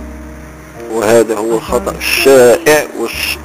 وهذا 0.92 1.36
هو 1.36 1.54
الخطأ 1.54 1.94
الشائع 1.98 2.86
والش... 2.98 3.38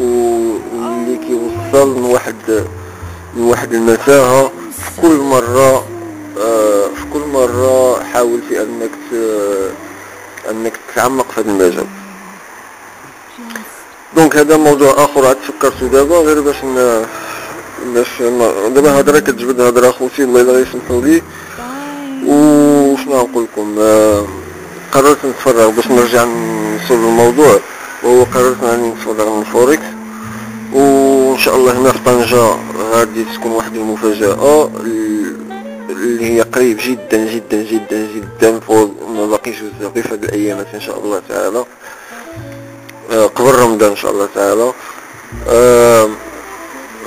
واللي 0.00 1.18
كيوصل 1.26 1.96
من 1.96 2.04
واحد 2.04 2.34
من 3.36 3.42
واحد 3.42 3.74
المتاهة 3.74 4.52
في 4.78 5.00
كل 5.02 5.16
مرة 5.16 5.86
آه، 6.40 6.86
في 6.86 7.04
كل 7.12 7.20
مرة 7.32 8.02
حاول 8.02 8.40
في 8.48 8.62
أنك 8.62 8.90
ت... 9.10 9.14
أنك 10.50 10.72
تتعمق 10.92 11.26
في 11.30 11.40
هذا 11.40 11.50
المجال. 11.50 11.86
donc 14.16 14.36
هذا 14.36 14.56
موضوع 14.56 15.04
آخر. 15.04 15.26
عاد 15.26 15.36
فكرت 15.36 15.84
دابا 15.84 16.16
غير 16.16 16.40
باش. 16.40 16.56
باش 17.94 18.22
دابا 18.74 19.00
هضره 19.00 19.18
كتجبد 19.18 19.60
هضره 19.60 19.90
خوتي 19.90 20.22
الله 20.24 20.40
يلا 20.40 20.58
يسمحوا 20.60 21.00
لي 21.02 21.22
وشنو 22.26 23.14
نقول 23.16 23.44
لكم 23.52 23.74
قررت 24.92 25.24
نتفرغ 25.24 25.70
باش 25.70 25.86
نرجع 25.86 26.24
نصور 26.24 26.96
الموضوع 26.96 27.60
وهو 28.02 28.24
قررت 28.24 28.62
اني 28.64 28.88
نتفرغ 28.88 29.36
من 29.36 29.44
فوركس 29.44 29.82
وان 30.72 31.38
شاء 31.38 31.56
الله 31.56 31.78
هنا 31.78 31.92
في 31.92 31.98
طنجة 32.06 32.56
غادي 32.92 33.24
تكون 33.34 33.52
واحد 33.52 33.76
المفاجأة 33.76 34.70
اللي 35.90 36.24
هي 36.36 36.40
قريب 36.42 36.78
جدا 36.84 37.24
جدا 37.34 37.62
جدا 37.62 38.08
جدا 38.16 38.60
فوق 38.60 38.94
ما 39.16 39.26
باقيش 39.26 39.56
بزاف 39.60 39.92
في 39.98 40.12
هاد 40.14 40.24
الايامات 40.24 40.66
ان 40.74 40.80
شاء 40.80 40.98
الله 41.04 41.22
تعالى 41.28 41.64
قبل 43.26 43.54
رمضان 43.54 43.90
ان 43.90 43.96
شاء 43.96 44.10
الله 44.10 44.28
تعالى 44.34 44.72
آه 45.48 46.08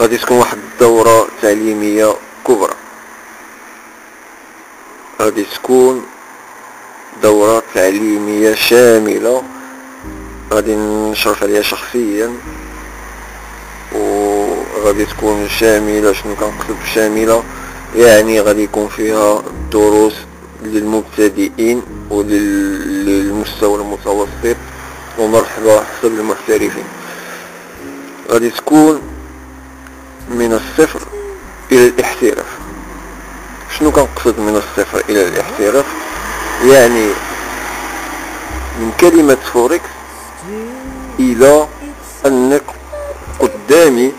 غادي 0.01 0.17
تكون 0.17 0.37
واحد 0.37 0.57
الدورة 0.57 1.27
تعليمية 1.41 2.15
كبرى. 2.47 2.73
غادي 5.21 5.43
تكون 5.43 6.05
دورة 7.23 7.63
تعليمية 7.73 8.53
شاملة. 8.53 9.43
غادي 10.53 10.75
نشرف 10.75 11.43
عليها 11.43 11.61
شخصيا. 11.61 12.33
وغادي 13.95 15.05
تكون 15.05 15.49
شاملة 15.49 16.13
شنو 16.13 16.35
كنقصد 16.35 16.75
بشاملة 16.83 17.43
يعني 17.95 18.41
غادي 18.41 18.63
يكون 18.63 18.87
فيها 18.87 19.43
دروس 19.71 20.13
للمبتدئين 20.63 21.81
وللمستوى 22.09 23.81
المتوسط 23.81 24.57
ومرحبا 25.19 25.83
حسب 25.83 26.19
المحترفين. 26.19 26.85
غادي 28.29 28.49
تكون 28.49 29.10
من 30.31 30.53
الصفر 30.53 30.99
إلى 31.71 31.87
الاحتراف. 31.87 32.59
شنو 33.77 33.91
كنقصد 33.91 34.39
من 34.39 34.55
الصفر 34.55 35.03
إلى 35.09 35.27
الاحتراف؟ 35.27 35.85
يعني 36.65 37.07
من 38.79 38.91
كلمة 38.99 39.37
فوركس 39.53 39.89
إلى 41.19 41.67
أنك 42.25 42.63
قدامي 43.39 44.11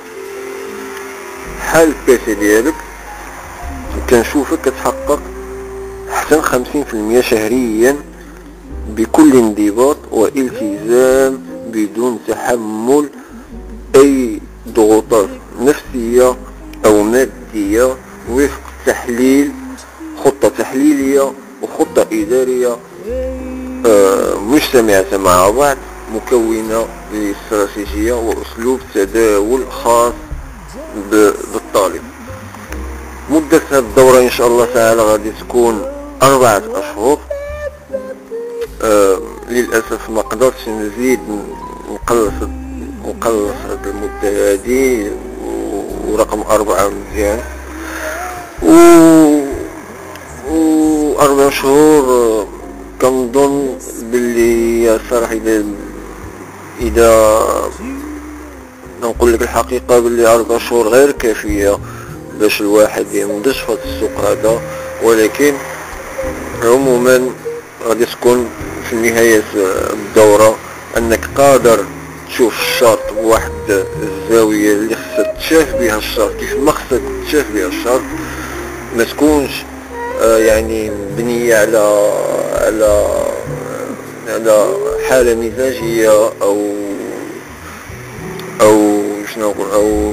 حال 1.60 1.92
الكاسة 2.08 2.32
ديالك. 2.32 2.74
كنشوفك 4.10 4.60
كتحقق 4.60 5.20
حسن 6.10 6.40
خمسين 6.40 6.84
في 6.84 6.94
المية 6.94 7.20
شهريا 7.20 7.96
بكل 8.88 9.32
انضباط 9.32 9.96
والتزام 10.10 11.42
بدون 11.66 12.18
تحمل 12.28 13.08
أي 13.96 14.40
ضغوطات. 14.68 15.28
نفسية 15.60 16.36
أو 16.84 17.02
مادية 17.02 17.96
وفق 18.30 18.60
تحليل 18.86 19.52
خطة 20.24 20.48
تحليلية 20.58 21.32
وخطة 21.62 22.06
إدارية. 22.12 22.76
آه، 23.86 24.34
مجتمعة 24.38 25.16
مع 25.16 25.50
بعض 25.50 25.76
مكونة 26.14 26.86
لاستراتيجية 27.12 28.12
وأسلوب 28.12 28.80
تداول 28.94 29.70
خاص 29.70 30.12
بالطالب. 31.10 32.02
مدة 33.30 33.60
هذه 33.70 33.78
الدورة 33.78 34.20
إن 34.20 34.30
شاء 34.30 34.46
الله 34.46 34.66
تعالى 34.74 35.02
غادي 35.02 35.30
تكون 35.40 35.82
أربعة 36.22 36.62
أشهر. 36.74 37.18
آه 38.82 39.18
للأسف 39.48 40.10
ما 40.10 40.20
قدرتش 40.20 40.68
نزيد 40.68 41.20
نقلص 41.92 42.32
نقلص 43.04 43.54
هذه 43.68 43.90
المدة 43.90 44.52
هذه. 44.52 45.12
أربعة 46.54 46.88
مزيان 46.88 47.40
و 48.62 48.72
و 50.50 51.20
أربع 51.20 51.50
شهور 51.50 52.46
كنظن 53.02 53.78
باللي 54.02 55.00
صراحة 55.10 55.32
إذا 55.32 55.64
إذا 56.80 57.42
نقول 59.02 59.32
لك 59.32 59.42
الحقيقة 59.42 59.98
باللي 59.98 60.34
أربع 60.34 60.58
شهور 60.58 60.88
غير 60.88 61.10
كافية 61.10 61.78
باش 62.40 62.60
الواحد 62.60 63.06
ينضج 63.12 63.52
في 63.52 63.76
السوق 63.84 64.10
هذا. 64.28 64.60
ولكن 65.02 65.54
عموما 66.64 67.30
غادي 67.88 68.04
تكون 68.04 68.48
في 68.90 68.96
نهاية 68.96 69.42
الدورة 69.92 70.56
أنك 70.98 71.28
قادر 71.36 71.84
تشوف 72.28 72.60
الشرط 72.60 73.12
بواحد 73.12 73.84
الزاوية 74.02 74.72
اللي 74.72 74.96
تشاف 75.42 75.74
بها 75.74 75.98
الشرط 75.98 76.36
كيف 76.40 76.68
خصك 76.68 77.02
تشاف 77.26 77.46
بها 77.54 77.66
الشرط 77.66 78.02
ما 78.96 79.04
تكونش 79.04 79.50
آه، 80.20 80.38
يعني 80.38 80.90
مبنية 80.90 81.54
على 81.56 81.78
على 82.54 83.06
على 84.28 84.66
حالة 85.08 85.34
مزاجية 85.34 86.30
أو 86.42 86.72
أو 88.60 89.02
شنو 89.34 89.50
نقول 89.50 89.70
أو 89.70 90.12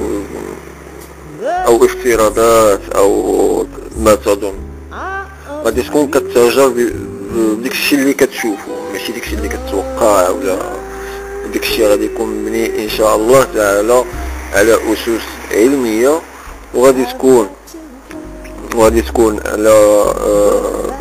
أو 1.66 1.84
افتراضات 1.84 2.80
أو 2.96 3.66
ما 3.98 4.14
تظن. 4.14 4.54
غادي 5.64 5.82
تكون 5.82 6.10
كتهجر 6.10 6.68
بديك 6.68 7.72
الشيء 7.72 7.98
اللي 7.98 8.12
كتشوفه 8.12 8.92
ماشي 8.92 9.12
ديك 9.12 9.22
الشيء 9.24 9.38
اللي 9.38 9.48
كتوقع 9.48 10.28
ولا 10.28 10.58
ديك 11.52 11.62
الشيء 11.62 11.86
غادي 11.86 12.04
يكون 12.04 12.28
مبني 12.28 12.84
إن 12.84 12.88
شاء 12.88 13.16
الله 13.16 13.46
تعالى 13.54 14.04
على 14.54 14.74
أسس 14.74 15.24
علمية 15.52 16.20
وغادي 16.74 17.04
تكون 17.04 17.48
وغادي 18.76 19.02
تكون 19.02 19.40
على 19.46 19.70
آه، 19.70 20.94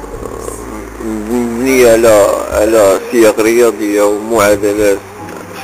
مبنية 1.05 1.91
على 1.91 2.27
على 2.51 2.99
صيغ 3.11 3.41
رياضية 3.41 4.01
ومعادلات 4.01 4.97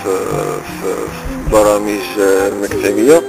في, 0.03 0.17
في, 0.81 0.93
في 0.93 1.51
برامج 1.51 2.01
مكتبية. 2.61 3.21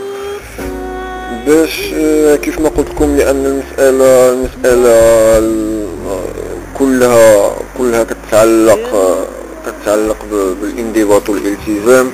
باش 1.46 1.92
آه، 1.94 2.36
كيف 2.36 2.60
ما 2.60 2.68
قلت 2.68 2.90
لكم 2.90 3.16
لأن 3.16 3.46
المسألة 3.46 4.28
المسألة 4.28 4.96
كلها 6.78 7.56
كلها 7.78 8.04
كتتعلق 8.04 8.80
كتتعلق 9.66 10.16
بالانضباط 10.60 11.28
والالتزام. 11.28 12.10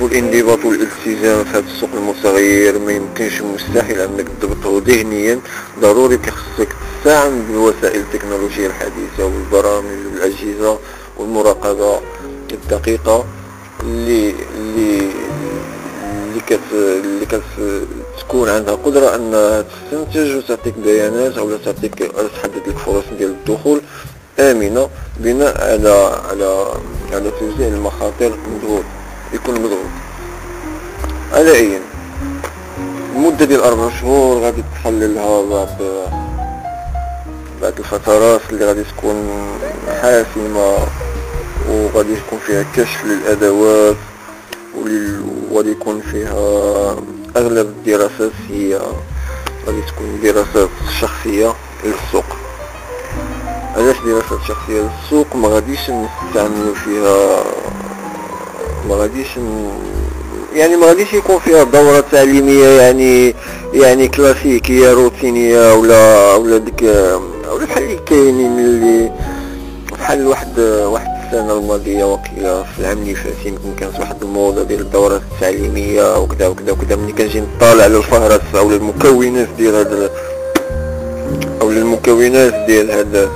والانضباط 0.00 0.64
والالتزام 0.64 1.44
في 1.44 1.50
هذا 1.50 1.64
السوق 1.74 1.90
المتغير 1.94 2.78
ما 2.78 2.92
يمكنش 2.92 3.42
مستحيل 3.42 4.00
أنك 4.00 4.26
تضبطه 4.40 4.82
ذهنيا. 4.86 5.40
ضروري 5.80 6.16
كيخصك 6.18 6.68
تستعن 7.04 7.42
بوسائل 7.52 8.00
التكنولوجيا 8.00 8.66
الحديثة 8.66 9.24
والبرامج 9.24 9.98
والاجهزة 10.12 10.78
والمراقبة 11.16 12.00
الدقيقة 12.52 13.24
اللي 13.82 14.34
اللي 14.58 14.98
اللي 16.04 16.40
كت 16.46 16.60
اللي 16.72 17.26
كتكون 17.26 18.48
عندها 18.48 18.74
قدرة 18.74 19.14
انها 19.16 19.62
تستنتج 19.62 20.36
وتعطيك 20.36 20.74
بيانات 20.84 21.38
أو 21.38 21.56
تعطيك 21.56 21.94
تحدد 21.94 22.62
لك 22.66 22.78
فرص 22.78 23.04
ديال 23.18 23.30
الدخول 23.30 23.80
آمنة 24.38 24.88
بناء 25.20 25.60
على 25.62 26.20
على 26.30 26.66
على 27.12 27.30
توزيع 27.40 27.68
المخاطر 27.68 28.32
مضغوط 28.54 28.84
يكون 29.32 29.54
مضغوط. 29.54 29.86
أي 31.34 31.80
المدة 33.16 33.44
ديال 33.44 33.60
أربع 33.60 33.90
شهور 34.00 34.42
غادي 34.42 34.62
تحللها 34.74 35.42
بعد 35.42 36.06
بعد 37.62 37.78
الفترات 37.78 38.40
اللي 38.50 38.64
غادي 38.66 38.84
تكون 38.84 39.28
حاسمة 40.02 40.76
وغادي 41.68 42.12
يكون 42.12 42.38
فيها 42.46 42.64
كشف 42.76 43.04
للأدوات 43.04 43.96
وغادي 45.50 45.70
يكون 45.70 46.00
فيها 46.00 46.96
أغلب 47.36 47.66
الدراسات 47.66 48.32
هي 48.50 48.80
غادي 49.66 49.82
تكون 49.82 50.20
دراسات 50.22 50.68
شخصية 51.00 51.54
للسوق. 51.84 52.24
علاش 53.76 53.96
دراسات 54.06 54.38
شخصية 54.48 54.80
للسوق؟ 54.80 55.36
ما 55.36 55.48
غاديش 55.48 55.80
نستعملو 55.80 56.74
فيها 56.74 57.44
ما 58.88 58.94
غاديش 58.94 59.26
يعني 60.54 60.76
ما 60.76 60.86
غاديش 60.86 61.12
يكون 61.12 61.38
فيها 61.38 61.64
دورة 61.64 62.04
تعليمية 62.12 62.66
يعني 62.68 63.34
يعني 63.74 64.08
كلاسيكية 64.08 64.92
روتينية 64.92 65.74
ولا 65.74 66.34
ولا 66.34 66.58
ديك 66.58 66.82
ولا 66.82 67.64
بحال 67.64 67.82
اللي 67.82 67.96
كاينين 68.06 68.58
اللي 68.58 69.12
بحال 69.92 70.26
واحد 70.26 70.60
واحد 70.60 71.06
السنة 71.26 71.58
الماضية 71.58 72.04
وقيلة 72.04 72.62
في 72.62 72.78
العام 72.78 72.98
اللي 72.98 73.14
فات 73.14 73.46
يمكن 73.46 73.74
كانت 73.80 74.00
واحد 74.00 74.22
الموضة 74.22 74.62
ديال 74.62 74.80
الدورات 74.80 75.20
التعليمية 75.34 76.18
وكذا 76.18 76.46
وكذا 76.46 76.72
وكذا 76.72 76.96
ملي 76.96 77.12
كنجي 77.12 77.40
نطالع 77.40 77.84
على 77.84 77.96
الفهرس 77.96 78.40
أو 78.54 78.70
المكونات 78.70 79.48
ديال 79.58 79.74
هذا 79.74 80.10
أو 81.62 81.70
المكونات 81.70 82.54
ديال 82.66 82.90
هذا 82.90 83.30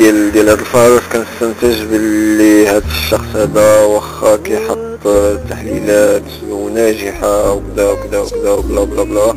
ديال 0.00 0.32
ديال 0.32 0.48
هاد 0.48 0.58
الفهرس 0.58 1.02
كنستنتج 1.12 1.82
باللي 1.82 2.66
هاد 2.66 2.82
الشخص 2.84 3.36
هذا 3.36 3.80
واخا 3.80 4.36
كيحط 4.36 4.78
تحليلات 5.50 6.22
وناجحة 6.50 7.52
وكذا 7.52 7.90
وكذا 7.90 8.18
وكذا 8.18 8.50
وبلا 8.50 8.84
بلا 8.84 9.02
بلا. 9.02 9.34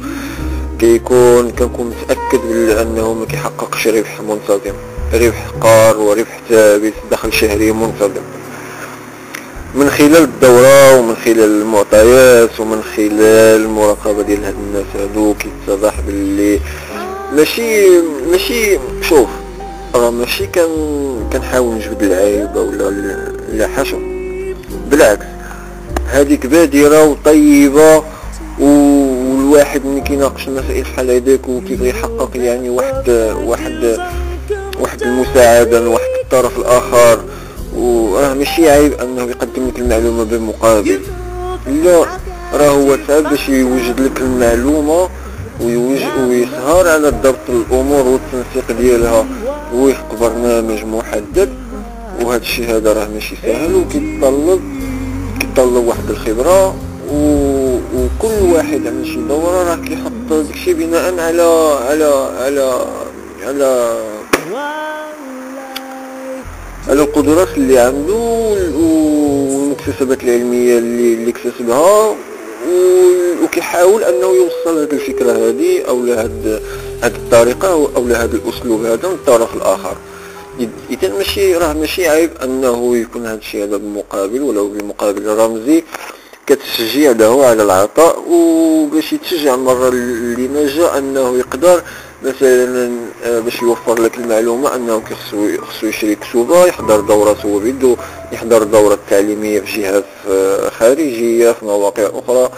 كيكون 0.80 1.52
كنكون 1.52 1.93
متأكد 2.04 2.39
بلي 2.49 2.82
أنه 2.82 3.13
ما 3.13 3.26
كيحققش 3.26 3.88
ربح 3.88 4.21
منتظم. 4.21 4.73
ربح 5.13 5.47
قار 5.62 5.97
وربح 5.97 6.39
ثابت 6.49 6.93
دخل 7.12 7.34
شهري 7.34 7.71
منتظم. 7.71 8.23
من 9.76 9.89
خلال 9.89 10.17
الدورة 10.17 10.99
ومن 10.99 11.15
خلال 11.26 11.62
المعطيات 11.62 12.60
ومن 12.60 12.84
خلال 12.95 13.62
المراقبة 13.62 14.21
ديال 14.21 14.45
هاد 14.45 14.56
الناس 14.67 14.86
هادو 14.95 15.34
كيتضح 15.34 15.93
باللي 16.08 16.60
ماشي 17.34 17.99
ماشي 18.32 18.80
شوف 19.02 19.30
راه 19.95 20.10
ماشي 20.10 20.47
كان 20.47 20.69
كنحاول 21.34 21.75
نجبد 21.75 22.03
العيب 22.03 22.56
ولا 22.56 22.89
لا 23.53 23.67
حاشا 23.67 23.97
بالعكس 24.91 25.25
هذيك 26.08 26.45
بادرة 26.45 27.03
وطيبة 27.03 28.03
والواحد 28.60 29.86
ملي 29.86 30.01
كيناقش 30.01 30.47
المسائل 30.47 30.84
بحال 30.84 31.12
هذاك 31.12 31.49
وكيبغي 31.49 31.89
يحقق 31.89 32.29
يعني 32.36 32.69
واحد 32.69 33.10
واحد 33.45 33.97
واحد 34.79 35.01
المساعدة 35.01 35.82
من 35.82 35.88
واحد 35.88 36.03
الطرف 36.23 36.60
الآخر. 36.60 37.19
وراه 37.75 38.34
ماشي 38.34 38.69
عيب 38.69 38.93
أنه 38.93 39.23
يقدم 39.23 39.67
لك 39.67 39.79
المعلومة 39.79 40.23
بالمقابل. 40.23 40.99
لا 41.67 42.06
راه 42.53 42.69
هو 42.69 42.95
تعب 43.08 43.23
باش 43.23 43.49
يوجد 43.49 43.99
لك 43.99 44.21
المعلومة 44.21 45.10
ويسهر 45.62 46.88
على 46.88 47.10
ضبط 47.10 47.49
الأمور 47.49 48.08
والتنسيق 48.08 48.77
ديالها. 48.82 49.25
وفق 49.73 50.15
برنامج 50.21 50.83
محدد 50.86 51.49
وهذا 52.21 52.41
الشيء 52.41 52.65
هذا 52.65 52.93
راه 52.93 53.07
ماشي 53.13 53.36
سهل 53.41 53.75
وكيتطلب 53.75 54.62
كيتطلب 55.39 55.88
واحد 55.88 56.09
الخبرة 56.09 56.75
و... 57.13 57.17
وكل 57.95 58.53
واحد 58.53 58.88
عمل 58.88 59.05
شي 59.07 59.15
دورة 59.15 59.63
راه 59.63 59.75
كيحط 59.75 60.12
داكشي 60.29 60.73
بناء 60.73 61.19
على 61.19 61.77
على 61.89 62.05
على 62.39 62.86
على 63.45 63.97
على 66.88 67.01
القدرات 67.01 67.57
اللي 67.57 67.79
عنده 67.79 68.13
والمكتسبات 68.75 70.23
العلمية 70.23 70.77
اللي, 70.77 71.13
اللي 71.13 71.31
اكتسبها 71.31 72.15
وكيحاول 73.43 74.03
أنه 74.03 74.27
يوصل 74.27 74.79
هذه 74.79 74.91
الفكرة 74.93 75.31
هذه 75.31 75.81
أو 75.88 76.05
لهذه 76.05 76.62
هذه 77.03 77.15
الطريقة 77.15 77.73
أو 77.95 78.07
لهذا 78.07 78.35
الاسلوب 78.35 78.85
هذا 78.85 79.07
من 79.07 79.13
الطرف 79.13 79.55
الآخر 79.55 79.95
اذا 80.89 81.17
ماشي 81.17 81.57
راه 81.57 81.73
ماشي 81.73 82.09
عيب 82.09 82.31
أنه 82.43 82.97
يكون 82.97 83.25
هذا 83.25 83.37
الشيء 83.37 83.63
هذا 83.63 83.77
بالمقابل 83.77 84.41
ولو 84.41 84.69
بالمقابل 84.69 85.27
رمزي 85.27 85.83
كتشجيع 86.47 87.11
له 87.11 87.45
على 87.45 87.63
العطاء 87.63 88.23
وباش 88.29 89.13
يتشجع 89.13 89.53
المرة 89.53 89.89
اللي 89.89 90.47
ما 90.47 90.67
جاء 90.67 90.97
أنه 90.97 91.37
يقدر 91.37 91.81
مثلا 92.23 92.91
آه، 93.23 93.39
باش 93.39 93.61
يوفر 93.61 94.01
لك 94.01 94.17
المعلومة 94.17 94.75
أنه 94.75 95.01
خصو 95.01 95.61
خصو 95.61 95.87
يشري 95.87 96.15
كتوبة 96.15 96.65
يحضر 96.65 96.99
دورة 96.99 97.37
هو 97.45 97.61
يحضر 98.31 98.63
دورة 98.63 98.99
تعليمية 99.09 99.59
في 99.59 99.81
جهات 99.81 100.05
آه، 100.29 100.69
خارجية 100.69 101.51
في 101.51 101.65
مواقع 101.65 102.09
أخرى 102.13 102.49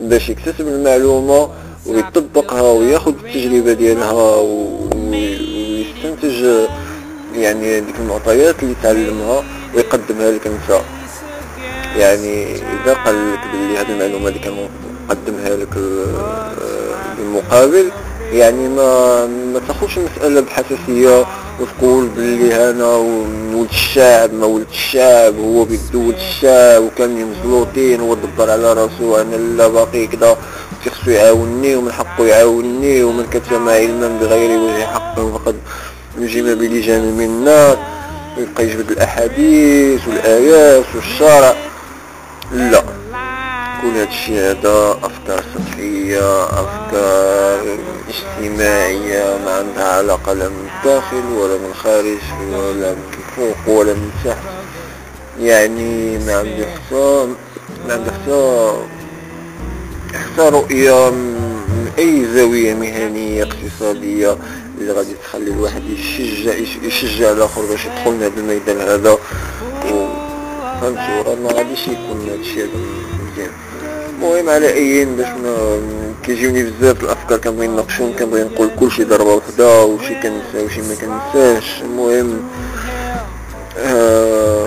باش 0.00 0.28
يكتسب 0.28 0.68
المعلومة. 0.68 1.50
ويطبقها 1.86 2.62
وياخذ 2.62 3.12
التجربة 3.24 3.72
ديالها 3.72 4.36
ويستنتج 5.00 6.44
يعني 7.34 7.80
ديك 7.80 7.94
المعطيات 8.00 8.62
اللي 8.62 8.74
تعلمها 8.82 9.44
ويقدمها 9.74 10.30
لك 10.30 10.46
انت. 10.46 10.80
يعني 11.96 12.54
إذا 12.54 12.94
قال 12.94 13.32
لك 13.32 13.40
بلي 13.52 13.78
هذه 13.78 13.92
المعلومة 13.92 14.28
اللي 14.28 14.38
كان 14.38 14.68
قدمها 15.08 15.56
لك 15.56 15.76
آه، 15.76 16.52
بالمقابل 17.18 17.90
يعني 18.32 18.68
ما 18.68 19.26
ما 19.26 19.60
تاخذش 19.68 19.98
المسألة 19.98 20.40
بحساسية 20.40 21.24
وتقول 21.60 22.08
باللي 22.08 22.70
أنا 22.70 22.94
ولد 22.96 23.68
الشعب 23.70 24.34
ما 24.34 24.46
ولد 24.46 24.66
الشعب 24.70 25.38
هو 25.38 25.64
بيدو 25.64 26.00
ولد 26.06 26.16
الشعب 26.16 26.82
وكان 26.82 27.26
مزلوطين 27.26 28.00
هو 28.00 28.14
دبر 28.14 28.50
على 28.50 28.72
راسو 28.72 29.16
أنا 29.16 29.36
لا 29.36 29.68
باقي 29.68 30.06
كذا 30.06 30.36
خصو 30.90 31.10
يعاونني 31.10 31.76
ومن 31.76 31.92
حقه 31.92 32.26
يعاونني 32.26 33.02
ومن 33.02 33.26
كتم 33.32 33.68
علما 33.68 34.08
بغير 34.20 34.60
وجه 34.60 34.86
حق 34.86 35.14
فقد 35.14 35.56
نجم 36.18 36.54
بلجام 36.54 37.02
من 37.02 37.24
النار 37.24 37.78
ويبقى 38.38 38.64
يجبد 38.64 38.90
الاحاديث 38.90 40.08
والآيات 40.08 40.84
والشرع. 40.94 41.54
لا. 42.52 42.82
كل 43.82 43.88
هذا 43.96 44.08
الشيء 44.08 44.38
هذا 44.38 44.98
أفكار 45.02 45.44
سطحية 45.54 46.44
أفكار 46.44 47.78
اجتماعية 48.08 49.38
ما 49.44 49.52
عندها 49.52 49.96
علاقة 49.98 50.32
لا 50.32 50.48
الداخل 50.84 51.32
ولا 51.32 51.58
من 51.58 51.64
الخارج 51.70 52.18
ولا 52.52 52.92
من 52.92 53.12
فوق 53.36 53.78
ولا 53.78 53.94
من 53.94 54.10
تحت 54.24 54.38
يعني 55.40 56.18
ما 56.18 56.38
عندي 56.38 56.66
حتى 56.66 57.28
ما 57.86 57.94
عندي 57.94 58.10
حتى 58.10 58.72
حتى 60.14 60.48
رؤية 60.48 61.10
من 61.10 61.92
أي 61.98 62.26
زاوية 62.34 62.74
مهنية 62.74 63.42
اقتصادية 63.42 64.36
اللي 64.78 64.92
غادي 64.92 65.14
تخلي 65.24 65.50
الواحد 65.50 65.82
يشجع 65.84 66.54
يشجع 66.82 67.32
الآخر 67.32 67.62
باش 67.62 67.84
يدخل 67.84 68.20
لهذا 68.20 68.40
الميدان 68.40 68.80
هذا. 68.80 69.18
فهمتوا 70.80 71.34
ما 71.34 71.52
غاديش 71.52 71.88
يكون 71.88 72.28
هادشي 72.30 72.62
هذا 72.62 72.70
مزيان. 73.32 73.50
المهم 74.22 74.48
على 74.50 74.72
ايين 74.72 75.16
باش 75.16 75.26
كيجيوني 76.22 76.62
بزاف 76.62 77.04
الأفكار 77.04 77.38
كنبغي 77.38 77.66
نناقشهم 77.66 78.12
كنبغي 78.18 78.42
نقول 78.44 78.70
كلشي 78.80 79.04
ضربة 79.04 79.34
وحدة 79.34 79.84
وشي 79.84 80.14
كنسى 80.14 80.64
وشي 80.64 80.80
ما 80.80 80.94
كنساش. 80.94 81.82
المهم 81.82 82.40
آه 83.78 84.66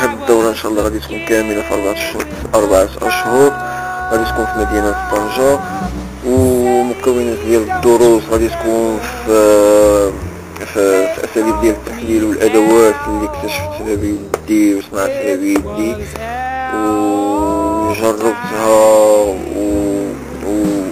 هاد 0.00 0.10
الدورة 0.20 0.48
إن 0.48 0.54
شاء 0.54 0.70
الله 0.72 0.82
غادي 0.82 0.98
تكون 0.98 1.24
كاملة 1.26 1.62
في 1.62 1.74
أربعة 1.74 1.92
أشهر 1.92 2.26
أربعة 2.54 2.88
أشهر. 3.02 3.50
غادي 4.12 4.24
تكون 4.30 4.44
في 4.46 4.58
مدينة 4.58 5.10
طنجة. 5.12 5.58
ومكونات 6.26 7.38
ديال 7.46 7.70
الدروس 7.70 8.22
غادي 8.30 8.48
تكون 8.48 9.00
في 9.26 10.12
في, 10.74 11.06
في 11.14 11.24
أساليب 11.24 11.60
ديال 11.60 11.74
التحليل 11.74 12.24
والأدوات 12.24 12.94
اللي 13.08 13.24
اكتشفتها 13.24 13.94
بيدي 13.94 14.74
وصنعتها 14.74 15.34
بيدي 15.36 15.96
وجربتها 17.92 18.68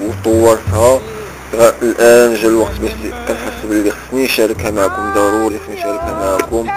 وطورتها 0.08 1.00
الان 1.82 2.34
جا 2.34 2.48
الوقت 2.48 2.80
باش 2.80 2.90
كنحس 3.28 3.64
بلي 3.64 3.90
خصني 3.90 4.24
نشاركها 4.24 4.70
معكم 4.70 5.12
ضروري 5.14 5.58
خصني 5.58 5.74
نشاركها 5.74 6.38
معكم 6.38 6.68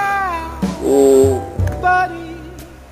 و 0.85 1.39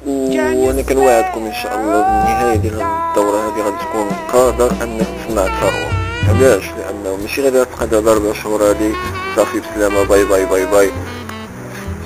وأنا 0.08 0.82
كنوعدكم 0.82 1.46
أن 1.46 1.54
شاء 1.64 1.76
الله 1.76 2.02
بالنهايه 2.02 2.56
ديال 2.56 2.74
الدوره 2.74 3.38
هذه 3.38 3.62
غادي 3.66 3.78
تكون 3.78 4.10
قادر 4.34 4.72
انك 4.84 5.08
تصنع 5.28 5.46
ثروه 5.60 5.92
علاش 6.30 6.64
لأنه 6.78 7.18
ماشي 7.22 7.42
غادي 7.42 7.66
تبقى 7.66 8.14
أربع 8.14 8.34
شهور 8.34 8.70
هادي 8.70 8.94
صافي 9.36 9.60
بسلامه 9.60 10.04
bye 10.04 10.26
bye 10.26 10.46
bye 10.46 10.66
bye 10.66 10.92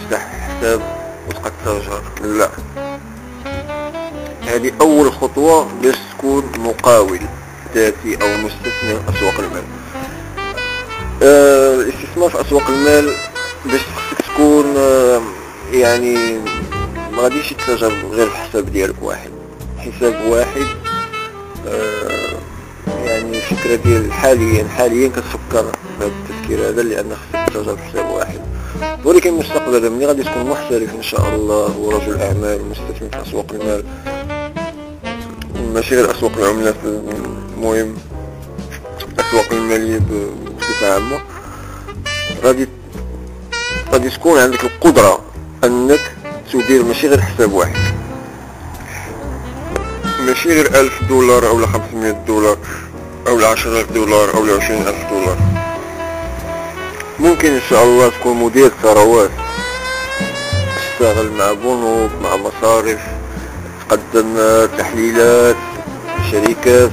تفتح 0.01 0.27
حساب 0.27 0.81
وتبقى 1.29 1.51
تتاجر 1.63 2.01
لا 2.23 2.49
هذه 4.47 4.71
أول 4.81 5.11
خطوة 5.11 5.67
باش 5.83 5.95
تكون 6.17 6.43
مقاول 6.57 7.19
ذاتي 7.75 8.15
أو 8.21 8.27
مستثمر 8.37 9.01
أسواق 9.09 9.39
المال. 9.39 9.63
آه، 11.23 11.73
الاستثمار 11.75 12.29
في 12.29 12.41
أسواق 12.41 12.69
المال 12.69 13.05
باش 13.65 13.81
خصك 13.81 14.21
تكون 14.33 14.77
آه، 14.77 15.21
يعني 15.73 16.15
ما 17.11 17.21
غاديش 17.21 17.51
يتسجل 17.51 17.93
غير 18.11 18.27
الحساب 18.27 18.71
ديالك 18.71 18.95
واحد. 19.01 19.29
حساب 19.77 20.21
واحد 20.29 20.65
آه، 21.67 22.37
يعني 23.05 23.37
الفكرة 23.37 23.75
ديال 23.75 24.13
حاليا 24.13 24.67
حاليا 24.67 25.07
كتفكر 25.07 25.71
بهذا 25.99 26.11
التفكير 26.21 26.69
هذا 26.69 26.81
لأن 26.83 27.15
خصك 27.15 27.53
تسجل 27.53 27.77
حساب 27.77 28.09
واحد. 28.09 28.39
ولكن 29.05 29.33
مستقبلا 29.33 29.89
ملي 29.89 30.05
غادي 30.05 30.23
تكون 30.23 30.49
محترف 30.49 30.95
إن 30.95 31.03
شاء 31.03 31.35
الله 31.35 31.77
ورجل 31.77 32.21
أعمال 32.21 32.61
ومستثمر 32.61 33.09
في 33.11 33.21
أسواق 33.29 33.45
المال. 33.53 33.83
ماشي 35.75 35.95
غير 35.95 36.11
اسواق 36.11 36.37
العملات 36.37 36.75
المهم 36.83 37.97
الأسواق 39.13 39.51
المالية 39.51 39.99
بصفة 40.59 40.93
عامة. 40.93 41.19
غادي 42.43 42.67
غادي 43.91 44.09
تكون 44.09 44.39
عندك 44.39 44.63
القدرة 44.63 45.19
أنك 45.63 45.99
تدير 46.53 46.83
ماشي 46.83 47.07
غير 47.07 47.21
حساب 47.21 47.53
واحد. 47.53 47.75
ماشي 50.19 50.49
غير 50.49 50.79
ألف 50.79 51.03
دولار 51.09 51.47
أو 51.47 51.65
500 51.65 52.11
دولار 52.11 52.57
أو 53.27 53.45
10000 53.45 53.91
دولار 53.91 54.33
أو 54.33 54.43
20000 54.43 55.09
دولار. 55.09 55.37
ممكن 57.19 57.51
إن 57.51 57.61
شاء 57.69 57.83
الله 57.83 58.09
تكون 58.09 58.37
مدير 58.37 58.71
ثروات 58.83 59.31
تشتغل 60.77 61.31
مع 61.31 61.53
بنوك 61.53 62.11
مع 62.23 62.35
مصارف. 62.35 63.14
تقدم 63.89 64.37
تحليلات 64.77 65.55
شركات 66.31 66.91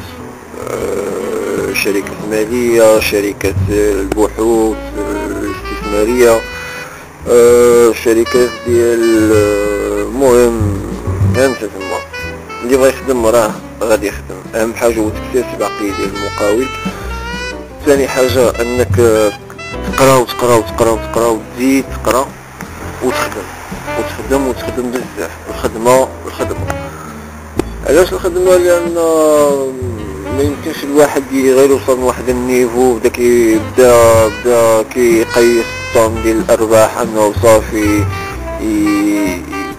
آه، 0.71 1.73
شركة 1.75 2.13
مالية 2.31 3.01
شركة 3.01 3.55
البحوث 3.69 4.77
الاستثمارية 4.99 6.41
آه، 7.31 7.93
شركات 7.93 8.51
ديال 8.67 9.33
المهم 10.03 10.83
هانت 11.37 11.57
تما 11.59 11.99
اللي 12.63 12.77
بغا 12.77 12.89
يخدم 12.89 13.27
راه 13.27 13.51
غادي 13.83 14.07
يخدم. 14.07 14.35
أهم 14.55 14.75
حاجة 14.75 14.99
هو 14.99 15.09
تكتسب 15.09 15.63
عقلية 15.63 15.93
المقاول. 15.93 16.67
ثاني 17.87 18.09
حاجة 18.09 18.51
أنك 18.63 18.97
تقرا 19.93 20.17
وتقرا 20.17 20.55
وتقرا 20.55 20.91
وتقرا 20.91 21.29
وتزيد 21.29 21.85
تقرا 22.05 22.29
وتخدم. 23.03 23.43
وتخدم 23.99 24.47
وتخدم 24.47 24.91
بزاف. 24.91 25.31
الخدمة 25.51 26.09
الخدمة. 26.27 26.82
علاش 27.87 28.13
الخدمة 28.13 28.57
لأن 28.57 28.95
ما 30.37 30.43
يمكنش 30.43 30.85
الواحد 30.85 31.23
غير 31.33 31.71
يوصل 31.71 32.01
لواحد 32.01 32.29
النيفو 32.29 32.95
بدا 32.95 33.09
كيبدا 33.09 34.27
بدا 34.29 34.83
كيقيس 34.83 35.65
الطن 35.97 36.23
ديال 36.23 36.37
الأرباح 36.39 36.99
أنه 36.99 37.33
صافي 37.43 38.05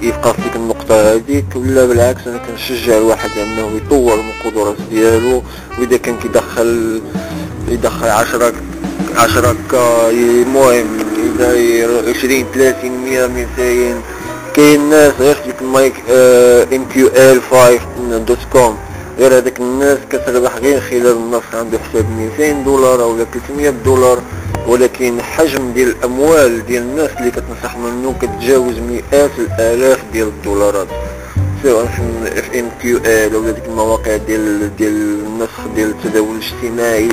يبقى 0.01 0.33
في 0.33 0.41
ديك 0.41 0.55
النقطة 0.55 1.13
هذيك 1.13 1.45
ولا 1.55 1.85
بالعكس 1.85 2.27
أنا 2.27 2.37
كنشجع 2.37 2.97
الواحد 2.97 3.29
أنه 3.37 3.71
يطور 3.77 4.15
من 4.15 4.29
القدرات 4.29 4.75
ديالو 4.91 5.43
وإذا 5.79 5.97
كان 5.97 6.17
كيدخل 6.17 7.01
يدخل 7.69 8.07
عشرة 8.07 8.53
عشرة 9.15 9.55
المهم 10.09 10.87
إذا 11.39 12.09
عشرين 12.09 12.45
ثلاثين 12.53 12.91
مية 13.05 13.27
ميتين 13.27 13.95
كاين 14.53 14.89
ناس 14.89 15.13
غير 15.19 15.32
في 15.73 15.79
ديك 15.79 15.93
المايك 16.07 16.73
MQL 16.73 17.41
5 17.41 18.17
dot 18.17 18.37
com 18.53 18.77
غير 19.19 19.37
هذاك 19.37 19.59
الناس 19.59 19.97
كتربح 20.09 20.57
غير 20.57 20.81
خلال 20.81 21.07
النص 21.07 21.43
عنده 21.53 21.79
حساب 21.79 22.05
200 22.39 22.51
دولار 22.51 23.03
أو 23.03 23.17
300 23.17 23.69
دولار. 23.69 24.19
ولكن 24.67 25.21
حجم 25.21 25.73
ديال 25.73 25.89
الأموال 25.89 26.65
ديال 26.65 26.83
الناس 26.83 27.09
اللي 27.19 27.31
كتنصح 27.31 27.77
منه 27.77 28.15
كتجاوز 28.21 28.79
مئات 28.79 29.31
الآلاف 29.39 30.03
ديال 30.13 30.27
الدولارات. 30.27 30.87
سواء 31.63 31.85
في 31.85 32.59
MQL 32.59 33.35
ولا 33.35 33.51
ديك 33.51 33.65
المواقع 33.65 34.17
ديال 34.17 34.75
ديال 34.75 35.19
النسخ 35.25 35.67
ديال 35.75 35.89
التداول 35.89 36.35
الاجتماعي. 36.35 37.09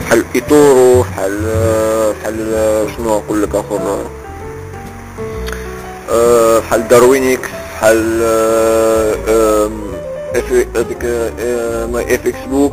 بحال 0.00 0.24
eToro 0.34 1.02
بحال 1.02 1.40
بحال 2.20 2.86
شنو 2.96 3.18
نقول 3.18 3.42
لك 3.42 3.54
اخر 3.54 4.06
أه، 6.10 6.58
بحال 6.58 6.88
Darwinex 6.88 7.57
بحال 7.78 8.22
هذيك 10.76 11.04
Myfxbook 11.92 12.72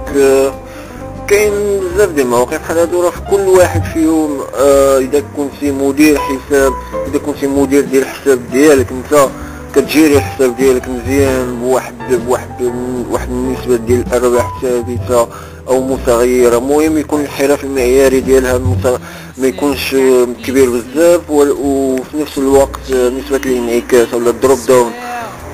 كاين 1.28 1.54
بزاف 1.80 2.10
ديال 2.10 2.26
المواقع. 2.26 2.58
بحال 2.58 2.78
هادو 2.78 3.02
راه 3.02 3.12
كل 3.32 3.42
واحد 3.42 3.84
فيهم 3.94 4.40
آه 4.60 4.98
إذا 4.98 5.24
كنتي 5.38 5.72
مدير 5.72 6.18
حساب 6.18 6.74
إذا 7.08 7.18
كنتي 7.18 7.48
مدير 7.48 7.82
ديال 7.82 8.02
الحساب 8.02 8.40
ديالك 8.52 8.88
أنت 8.92 9.28
كتجيري 9.76 10.18
الحساب 10.18 10.58
ديالك 10.58 10.90
مزيان 10.90 11.60
بواحد 11.60 11.94
بواحد 12.10 12.72
واحد 13.10 13.30
النسبة 13.30 13.76
ديال 13.76 14.04
الأرباح 14.08 14.62
ثابتة 14.62 15.28
أو 15.68 15.82
متغيرة 15.88 16.58
المهم 16.58 16.98
يكون 16.98 17.22
الانحراف 17.22 17.64
المعياري 17.64 18.20
ديالها 18.20 18.58
ما 19.38 19.48
يكونش 19.48 19.96
كبير 20.46 20.70
بزاف 20.70 21.30
وفي 21.30 22.18
نفس 22.22 22.38
الوقت 22.38 22.92
نسبة 22.92 23.42
الانعكاس 23.46 24.14
ولا 24.14 24.30
ال 24.30 24.60
drawdown 24.68 24.92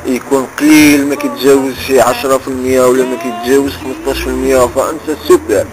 يكون 0.06 0.48
قليل 0.60 1.08
ما 1.08 1.16
كيتجاوز 1.16 1.74
شي 1.88 2.02
10% 2.02 2.06
ولا 2.08 3.04
ما 3.06 3.16
كيتجاوز 3.24 3.72
15% 3.72 3.76
فأنت 4.76 5.18
سوبر 5.28 5.66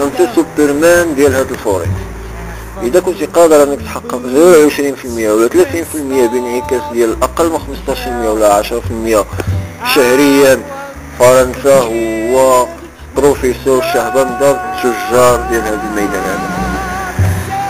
أنت 0.00 0.28
سوبرمان 0.34 1.14
ديال 1.14 1.34
هاد 1.34 1.50
الفوركس 1.50 2.05
إذا 2.82 3.00
كنت 3.00 3.22
قادر 3.22 3.62
أنك 3.62 3.82
تحقق 3.82 4.20
20% 4.22 5.06
ولا 5.06 5.48
30% 5.48 5.96
بانعكاس 6.32 6.82
ديال 6.92 7.16
أقل 7.22 7.50
من 7.50 7.58
15% 7.88 8.28
ولا 8.28 8.62
10% 8.62 9.94
شهريا 9.94 10.60
فرنسا 11.18 11.78
هو 11.80 12.66
بروفيسور 13.16 13.82
شهبندر 13.82 14.58
تجار 14.82 15.46
ديال 15.50 15.62
هذا 15.62 15.80
الميدان 15.90 16.22
هذا. 16.22 16.66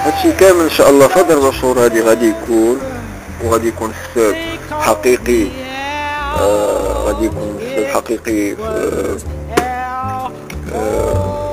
هادشي 0.04 0.32
كامل 0.32 0.60
إن 0.60 0.70
شاء 0.70 0.90
الله 0.90 1.08
في 1.08 1.18
هاد 1.18 1.30
الشهور 1.30 1.84
هادي 1.84 2.00
غادي 2.00 2.28
يكون 2.28 2.80
وغادي 3.44 3.68
يكون 3.68 3.92
حساب 3.94 4.34
حقيقي 4.70 5.46
آه، 6.40 7.04
غادي 7.06 7.24
يكون 7.24 7.58
حقيقي 7.94 8.52
آه، 8.52 9.16
آه، 10.74 11.45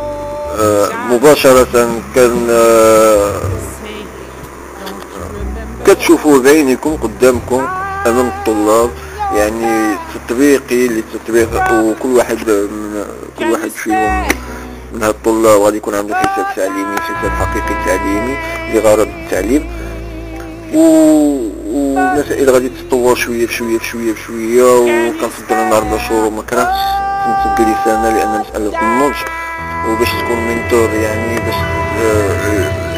مباشرة 1.10 2.02
كان 2.16 2.48
كتشوفوا 5.86 6.40
بعينكم 6.40 6.96
قدامكم 6.96 7.68
أمام 8.08 8.28
الطلاب 8.28 8.90
يعني 9.36 9.96
تطبيقي 10.28 10.88
للتطبيق 10.88 11.72
وكل 11.74 12.10
واحد 12.10 12.50
من 12.50 13.06
كل 13.40 13.52
واحد 13.52 13.70
فيهم 13.70 14.28
من 14.94 15.04
هاد 15.04 15.10
الطلاب 15.16 15.62
غادي 15.62 15.78
يكون 15.78 15.96
عنده 15.96 16.16
حساب 16.16 16.46
تعليمي 16.56 17.00
حساب 17.00 17.32
حقيقي 17.32 17.86
تعليمي 17.86 18.38
لغرض 18.74 19.08
التعليم. 19.08 19.68
و 20.74 20.80
والمسائل 21.74 22.50
غادي 22.50 22.70
تتطور 22.70 23.16
شوية 23.16 23.48
بشويه 23.48 23.78
بشويه 23.80 24.14
بشويه 24.14 24.64
وكنفضل 24.64 25.56
أنا 25.56 25.78
أربع 25.78 25.98
شهور 26.10 26.26
وما 26.26 26.42
كرهتش 26.42 26.80
نسجل 27.28 27.74
سنه 27.86 28.10
لأن 28.10 28.40
مسألة 28.42 28.82
النضج 28.82 29.16
وباش 29.88 30.10
تكون 30.10 30.48
منتور 30.48 30.90
يعني 30.90 31.36
باش 31.36 31.56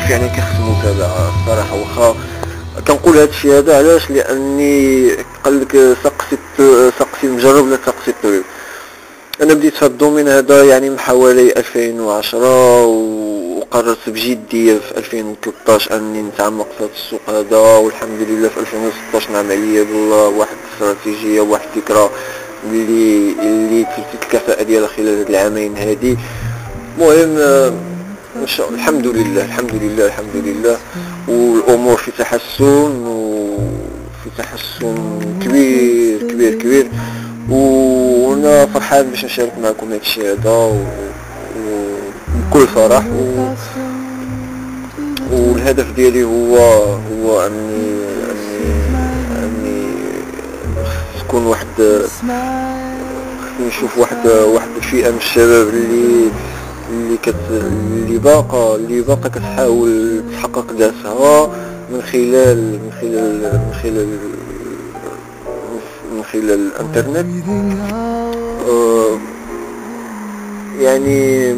يعني 0.09 0.29
كيخص 0.29 0.55
متابعه 0.59 1.29
الصراحة. 1.41 1.75
واخا 1.75 2.15
كنقول 2.87 3.17
هذا 3.17 3.29
الشيء 3.29 3.51
هذا 3.57 3.77
علاش؟ 3.77 4.11
لأني 4.11 5.11
قال 5.43 5.61
لك 5.61 5.97
سقسي 6.03 6.37
سقسي 6.99 7.27
المجرب 7.27 7.69
لا 7.69 7.77
سقسي 7.85 8.11
الطبيب 8.11 8.43
أنا 9.41 9.53
بديت 9.53 9.73
في 9.75 9.85
الدومين 9.85 10.27
هذا 10.27 10.63
يعني 10.63 10.89
من 10.89 10.99
حوالي 10.99 11.53
2010 11.57 12.85
وقررت 12.85 14.09
بجدية 14.09 14.73
في 14.79 14.97
2013 14.97 15.97
أني 15.97 16.21
نتعمق 16.21 16.67
في 16.77 16.87
السوق 16.95 17.21
هذا 17.29 17.57
والحمد 17.57 18.19
لله 18.29 18.49
في 18.49 18.59
2016 18.59 19.31
نعم 19.31 19.45
عليا 19.51 19.83
بالله 19.83 20.27
واحد 20.27 20.55
الاستراتيجية 20.79 21.41
واحد 21.41 21.67
الفكرة 21.75 22.09
اللي 22.71 23.33
اللي 23.41 23.83
تلفت 23.83 24.23
الكفاءة 24.23 24.63
ديالها 24.63 24.87
خلال 24.87 25.19
هاد 25.19 25.29
العامين 25.29 25.77
هادي. 25.77 26.17
المهم 26.99 27.37
ان 28.41 28.47
شاء 28.47 28.67
الله 28.67 28.79
الحمد 28.79 29.07
لله 29.07 29.45
الحمد 29.45 29.75
لله 29.75 30.05
الحمد 30.05 30.35
لله. 30.35 30.77
والأمور 31.27 31.97
في 31.97 32.11
تحسن 32.11 33.05
و 33.05 33.57
في 34.23 34.29
تحسن 34.37 35.19
كبير 35.43 36.19
كبير 36.31 36.53
كبير. 36.53 36.87
وأنا 37.49 38.65
فرحان 38.65 39.09
باش 39.09 39.25
نشارك 39.25 39.53
معكم 39.63 39.87
هذا 39.87 40.01
الشيء 40.01 40.31
هذا 40.31 40.55
وبكل 41.59 42.67
فرح. 42.67 43.03
و... 43.05 43.53
والهدف 45.31 45.91
ديالي 45.95 46.23
هو 46.23 46.57
هو 46.57 47.45
اني 47.47 47.95
أني 48.31 48.65
أني 49.43 49.87
تكون 51.19 51.45
واحد 51.45 51.67
نشوف 53.67 53.97
واحد 53.97 54.27
واحد 54.27 54.67
الفئة 54.77 55.09
من 55.09 55.17
الشباب 55.17 55.67
اللي 55.67 56.29
اللي 56.91 57.17
كت 57.17 57.35
اللي 57.51 58.17
باقا 58.17 58.75
اللي 58.75 59.01
باقا 59.01 59.29
كتحاول 59.29 60.23
تحقق 60.31 60.65
ذاتها 60.79 61.49
من 61.93 62.01
خلال 62.01 62.57
من 62.71 62.91
خلال 63.01 63.41
من 63.41 63.73
خلال 63.83 64.07
من 66.15 66.23
خلال 66.23 66.71
الانترنت. 66.71 67.25
آه، 68.69 69.17
يعني 70.79 71.53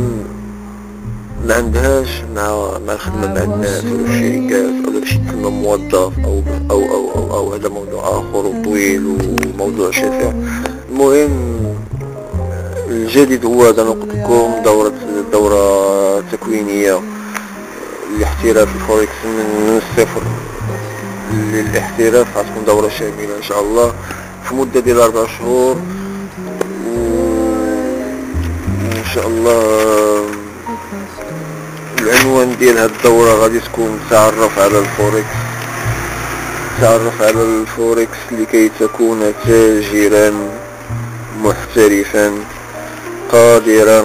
ما 1.48 1.54
عندهاش 1.56 2.24
مع 2.36 2.78
مع 2.88 2.94
الخدمة 2.94 3.34
مع 3.34 3.44
الناس 3.44 3.84
أو 3.86 3.96
الشركات 4.06 4.86
أو 4.86 4.92
داكشي 4.92 5.20
كلمة 5.32 5.50
موظف 5.50 6.20
أو 6.26 6.42
أو 6.72 6.82
أو 6.92 7.12
أو, 7.16 7.38
أو 7.38 7.54
هذا 7.54 7.70
موضوع 7.70 8.04
آخر 8.04 8.46
وطويل 8.46 9.06
وموضوع 9.56 9.92
شاسع 9.92 10.32
المهم 10.92 11.58
الجديد 12.90 13.46
هو 13.46 13.66
هذا 13.66 13.84
نقول 13.84 14.10
لكم 14.10 14.63
دورة 14.66 14.94
دورة 15.32 16.20
تكوينية 16.32 17.02
لاحتراف 18.20 18.68
الفوركس 18.76 19.26
من 19.26 19.82
الصفر 19.82 20.22
للاحتراف 21.34 22.38
غتكون 22.38 22.66
دورة 22.68 22.90
شاملة 22.90 23.38
إن 23.38 23.44
شاء 23.44 23.62
الله 23.62 23.94
في 24.50 24.56
مدة 24.56 24.80
ديال 24.80 25.00
أربع 25.00 25.26
شهور. 25.40 25.76
وإن 28.88 29.04
شاء 29.13 29.28
الله 29.28 30.26
العنوان 32.02 32.56
ديال 32.60 32.78
هاد 32.78 32.92
الدورة 32.98 33.30
غادي 33.34 33.60
تكون 33.60 34.00
تعرف 34.10 34.60
على 34.60 34.80
الفوركس 34.80 35.36
تعرف 36.82 37.22
على 37.22 37.44
الفوركس 37.44 38.18
لكي 38.32 38.72
تكون 38.80 39.34
تاجرا 39.46 40.34
محترفا 41.44 42.34
قادرا 43.32 44.04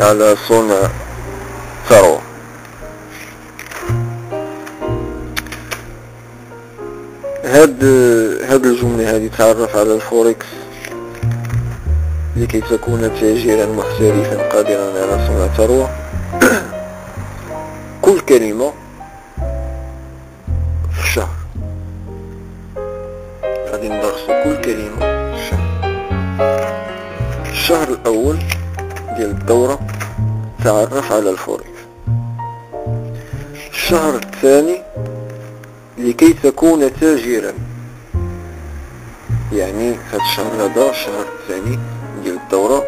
على 0.00 0.36
صنع 0.48 0.90
ثروة 1.88 2.20
هاد 7.44 7.84
هاد 8.48 8.66
الجملة 8.66 9.16
هذه 9.16 9.30
تعرف 9.38 9.76
على 9.76 9.94
الفوركس 9.94 10.46
لكي 12.36 12.60
تكون 12.60 13.10
تاجرا 13.20 13.66
محترفا 13.66 14.48
قادرا 14.48 15.02
على 15.02 15.26
صنع 15.26 15.46
ثروة 15.56 15.90
كل 18.02 18.20
كلمة 18.20 18.72
في 20.92 21.02
الشهر. 21.02 21.36
غادي 23.70 23.88
ندرسو 23.88 24.26
كل 24.44 24.60
كلمة 24.60 24.98
في 25.00 25.34
الشهر. 25.34 25.66
الشهر 27.50 27.88
الأول 27.88 28.38
ديال 29.16 29.30
الدورة 29.30 29.78
تعرف 30.64 31.12
على 31.12 31.30
الفوركس 31.30 31.66
الشهر 33.70 34.14
الثاني 34.14 34.82
لكي 35.98 36.32
تكون 36.32 36.90
تاجرا. 37.00 37.52
يعني 39.52 39.90
هذا 39.90 40.20
الشهر 40.30 40.52
هذا 40.64 40.90
الشهر 40.90 41.24
الثاني 41.40 41.78
ديال 42.24 42.34
الدورة 42.34 42.84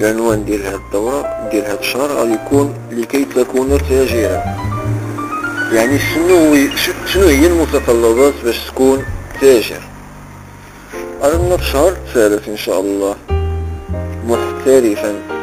العنوان 0.00 0.44
ديال 0.44 0.66
هذه 0.66 0.74
الدورة 0.74 1.48
ديال 1.50 1.64
هذا 1.64 1.80
الشهر 1.80 2.12
غادي 2.12 2.32
يكون 2.32 2.74
لكي 2.90 3.24
تكون 3.24 3.78
تاجرا. 3.88 4.42
يعني 5.72 5.98
شنو 5.98 6.56
شنو 7.06 7.26
هي 7.26 7.46
المتطلبات 7.46 8.34
باش 8.44 8.66
تكون 8.66 9.04
تاجر؟ 9.40 9.80
في 11.22 11.54
الشهر 11.54 11.88
الثالث 11.88 12.48
إن 12.48 12.56
شاء 12.56 12.80
الله 12.80 13.16
محترفا. 14.26 15.35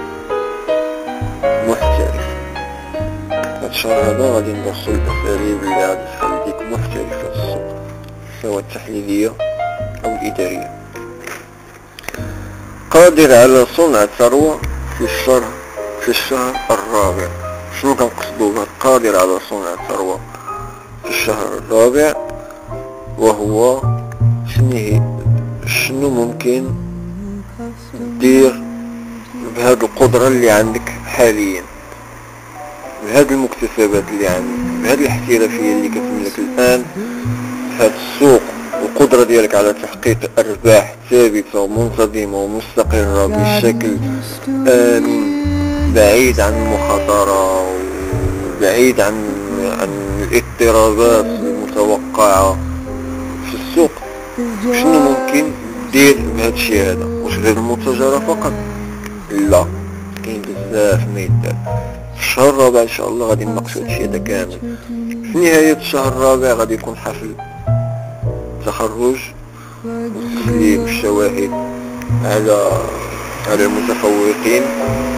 الشهر 3.83 4.11
هذا 4.11 4.33
غادي 4.33 4.53
ندرسو 4.53 4.91
الأساليب 4.91 5.63
اللي 5.63 5.85
غادي 5.85 6.05
تخليك 6.17 6.61
محترف 6.71 7.09
في 7.19 7.27
السوق 7.35 7.61
سواء 8.41 8.59
التحليلية 8.59 9.33
أو 10.05 10.09
الإدارية. 10.09 10.71
قادر 12.91 13.35
على 13.35 13.65
صنع 13.77 14.05
ثروة 14.05 14.61
في 14.97 15.03
الشهر 15.03 15.43
في 16.01 16.09
الشهر 16.09 16.55
الرابع. 16.71 17.27
شنو 17.81 17.95
كنقصدو 17.95 18.53
قادر 18.79 19.15
على 19.15 19.39
صنع 19.49 19.75
ثروة 19.87 20.19
في 21.03 21.09
الشهر 21.09 21.57
الرابع 21.57 22.13
وهو 23.17 23.81
شنو 24.55 25.01
شنو 25.67 26.09
ممكن 26.09 26.71
دير 28.19 28.63
بهاد 29.55 29.83
القدرة 29.83 30.27
اللي 30.27 30.49
عندك 30.49 30.89
حاليا. 31.05 31.72
بهاد 33.13 33.31
المكتسبات 33.31 34.03
اللي 34.09 34.27
عندك 34.27 34.83
بهاد 34.83 34.99
الاحترافية 34.99 35.73
اللي 35.73 35.89
كتملك 35.89 36.39
الآن 36.39 36.83
هاد 37.79 37.91
السوق 37.91 38.41
القدرة 38.83 39.23
ديالك 39.23 39.55
على 39.55 39.73
تحقيق 39.73 40.17
أرباح 40.39 40.95
ثابتة 41.09 41.59
ومنتظمة 41.59 42.37
ومستقرة 42.37 43.25
بشكل 43.25 43.97
آمن 44.67 45.43
بعيد 45.95 46.39
عن 46.39 46.53
المخاطرة 46.53 47.65
وبعيد 48.57 49.01
عن 49.01 49.13
عن 49.79 49.89
الاضطرابات 50.31 51.25
المتوقعة 51.25 52.57
في 53.51 53.57
السوق. 53.57 53.91
شنو 54.63 54.99
ممكن 54.99 55.51
دير 55.91 56.17
بهذا 56.37 56.53
الشيء 56.53 56.81
هذا؟ 56.81 57.05
واش 57.05 57.37
غير 57.37 57.57
المتجرة 57.57 58.19
فقط؟ 58.19 58.53
لا 59.31 59.65
كاين 60.25 60.41
بزاف 60.41 61.01
ما 61.13 61.19
يدار 61.19 61.55
الشهر 62.23 62.49
الرابع 62.49 62.81
إن 62.81 62.87
شاء 62.87 63.09
الله 63.09 63.27
غادي 63.27 63.45
نناقشوا 63.45 63.81
هادشي 63.81 64.03
هذا 64.03 64.17
كامل. 64.17 64.57
في 65.31 65.37
نهاية 65.37 65.73
الشهر 65.77 66.07
الرابع 66.07 66.53
غادي 66.53 66.73
يكون 66.73 66.95
حفل 66.95 67.31
تخرج 68.65 69.15
وتسليم 69.85 70.83
الشواهد 70.85 71.51
على 72.25 72.69
على 73.51 73.65
المتفوقين 73.65 74.63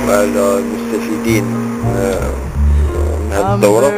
وعلى 0.07 0.59
المستفيدين 0.59 1.43
من 1.43 3.29
هذه 3.31 3.55
الدورة. 3.55 3.91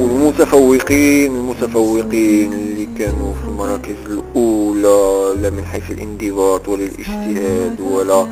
والمتفوقين 0.00 1.36
المتفوقين 1.36 2.52
اللي 2.52 2.88
كانوا 2.98 3.32
في 3.42 3.48
المراكز 3.48 3.94
الأولى 4.06 5.40
لا 5.42 5.50
من 5.50 5.64
حيث 5.64 5.90
الانضباط 5.90 6.68
ولا 6.68 6.82
الاجتهاد 6.84 7.80
ولا 7.80 8.26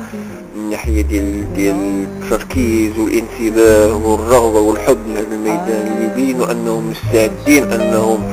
من 0.75 0.81
ناحية 0.81 1.01
ديال 1.01 1.53
ديال 1.53 2.05
التركيز 2.23 2.99
والانتباه 2.99 3.95
والرغبة 3.95 4.59
والحب 4.59 4.97
لهذا 5.07 5.35
الميدان 5.35 5.87
اللي 5.87 6.05
يبينوا 6.05 6.51
أنهم 6.51 6.91
مستعدين 6.91 7.63
أنهم 7.71 8.23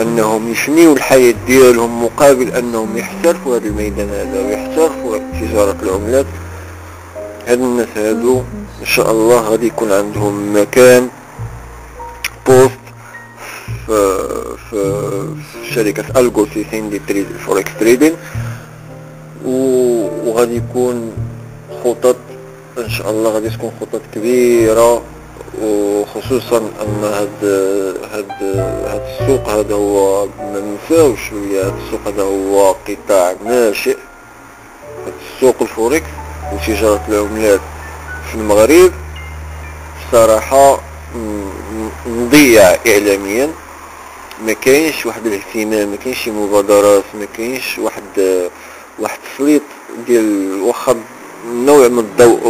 أنهم 0.00 0.52
يفنيوا 0.52 0.94
الحياة 0.94 1.34
ديالهم 1.46 2.04
مقابل 2.04 2.48
أنهم 2.48 2.96
يحترفوا 2.96 3.56
هذا 3.56 3.66
الميدان 3.66 4.08
هذا 4.08 4.46
ويحترفوا 4.46 5.18
تجارة 5.40 5.76
العملات. 5.82 6.26
هاد 7.46 7.60
الناس 7.60 7.88
هادو 7.96 8.42
إن 8.80 8.86
شاء 8.86 9.10
الله 9.10 9.40
غادي 9.40 9.66
يكون 9.66 9.92
عندهم 9.92 10.56
مكان 10.56 11.08
بوست 12.46 12.78
في 13.86 14.18
في 14.70 15.74
شركة 15.74 16.20
الجو 16.20 16.44
في 16.44 16.64
سيندي 16.70 17.00
تريد 17.08 17.26
فوركس 17.46 17.70
تريدين 17.80 18.12
وغادي 19.44 20.56
يكون 20.56 21.12
إن 22.88 22.92
شاء 22.94 23.10
الله 23.10 23.30
غادي 23.30 23.50
تكون 23.50 23.72
خطط 23.80 24.00
كبيرة 24.14 25.02
وخصوصا 25.62 26.58
أن 26.58 27.04
هاد 27.04 27.44
هاد 28.12 28.30
هاد 28.86 29.02
السوق 29.20 29.48
هذا 29.48 29.74
هو 29.74 30.26
ما 30.26 30.60
ننساوش 30.60 31.32
هاد 31.32 31.72
السوق 31.84 32.00
هذا 32.06 32.22
هو 32.22 32.72
قطاع 32.88 33.34
ناشئ. 33.44 33.96
هاد 35.06 35.12
السوق 35.34 35.54
الفوركس 35.60 36.06
وتجارة 36.52 37.04
العملات 37.08 37.60
في 38.28 38.34
المغرب 38.34 38.92
صراحة 40.12 40.80
مضيع 42.06 42.62
اعلاميا. 42.86 43.50
ما 44.46 44.52
كاينش 44.52 45.06
واحد 45.06 45.26
الاهتمام 45.26 45.88
ما 45.88 45.96
كاينش 45.96 46.28
مبادرات 46.28 47.04
ما 47.20 47.26
كاينش 47.36 47.78
واحد 47.78 48.02
واحد 48.98 49.18
تسليط 49.34 49.62
ديال 50.06 50.60
واخا 50.62 50.96
نوع 51.52 51.88
من 51.88 51.98
الضوء 51.98 52.46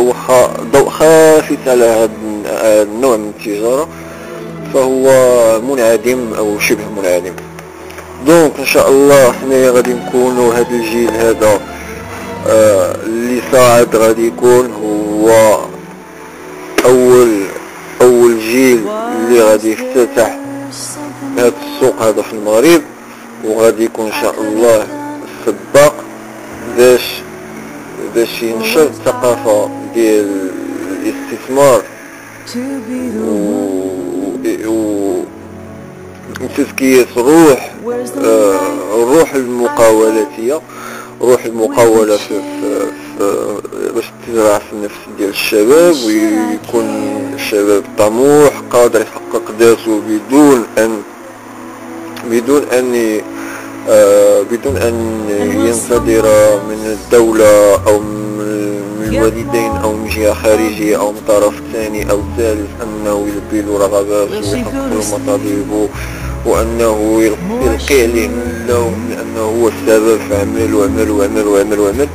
ضوء 0.73 0.89
خافت 0.89 1.59
على 1.67 1.85
هذا 1.85 2.11
النوع 2.83 3.17
من 3.17 3.33
التجارة 3.39 3.89
فهو 4.75 5.07
منعدم 5.61 6.35
أو 6.39 6.59
شبه 6.59 6.85
منعدم. 6.97 7.33
دونك 8.27 8.53
إن 8.59 8.67
شاء 8.67 8.89
الله 8.89 9.33
حنايا 9.33 9.71
غادي 9.71 9.95
نكونوا 9.95 10.55
هذا 10.55 10.71
الجيل 10.71 11.11
هذا 11.11 11.61
آه 12.47 12.95
اللي 13.07 13.43
صاعد 13.53 13.97
غادي 13.97 14.27
يكون 14.27 14.73
هو 14.73 15.59
اول 16.85 17.45
أول 18.03 18.39
جيل 18.39 18.89
اللي 18.89 19.41
غادي 19.43 19.73
يفتتح 19.73 20.39
هذا 21.39 21.53
السوق 21.77 22.03
هذا 22.03 22.23
في 22.23 22.33
المغرب 22.33 22.83
وغادي 23.45 23.85
يكون 23.85 24.07
إن 24.07 24.23
شاء 24.23 24.35
الله 24.41 24.87
السباق 25.41 25.95
باش 26.77 27.03
باش 28.15 28.43
ينشر 28.43 28.83
الثقافة 28.83 29.71
ديال 29.95 30.51
الاستثمار 31.03 31.83
و 34.67 35.19
تزكية 36.57 37.07
الروح 37.17 37.75
آه، 38.25 38.61
الروح 39.03 39.35
المقاولاتية 39.35 40.61
روح 41.21 41.45
المقاولة 41.45 42.17
في, 42.17 42.41
باش 43.95 44.05
تزرع 44.27 44.59
في 44.59 44.73
النفس 44.73 44.95
ديال 45.19 45.31
الشباب 45.31 45.95
ويكون 46.07 46.87
الشباب 47.35 47.83
طموح 47.99 48.63
قادر 48.71 49.01
يحقق 49.01 49.43
ذاته 49.59 50.01
بدون 50.09 50.67
ان 50.79 51.03
بدون 52.31 52.63
آه، 52.73 53.23
بدون 54.51 54.77
أن 54.77 54.95
ينتظر 55.67 56.27
من 56.69 56.97
الدولة 56.99 57.75
أو 57.87 57.99
من 57.99 59.09
الوالدين 59.09 59.71
أو 59.83 59.93
من 59.93 60.09
جهة 60.09 60.35
خارجية 60.35 60.97
أو 60.97 61.13
من 61.13 61.21
طرف 61.29 61.55
ثاني 61.73 62.11
أو 62.11 62.21
ثالث 62.37 62.69
أنه 62.83 63.27
يلبي 63.29 63.63
له 63.69 63.79
رغباته 63.79 64.33
ويحقق 64.53 64.73
له 64.75 65.19
مطالبه 65.19 65.89
وأنه 66.47 67.23
يلقي 67.23 68.03
عليه 68.03 68.27
اللوم 68.27 69.09
لأنه 69.11 69.41
هو 69.41 69.69
السبب 69.69 70.19
في 70.29 70.37
عمل 70.37 70.75
وعمل 70.75 71.11
وعمل 71.11 71.47
وعمل 71.49 71.79
وعمل. 71.81 72.09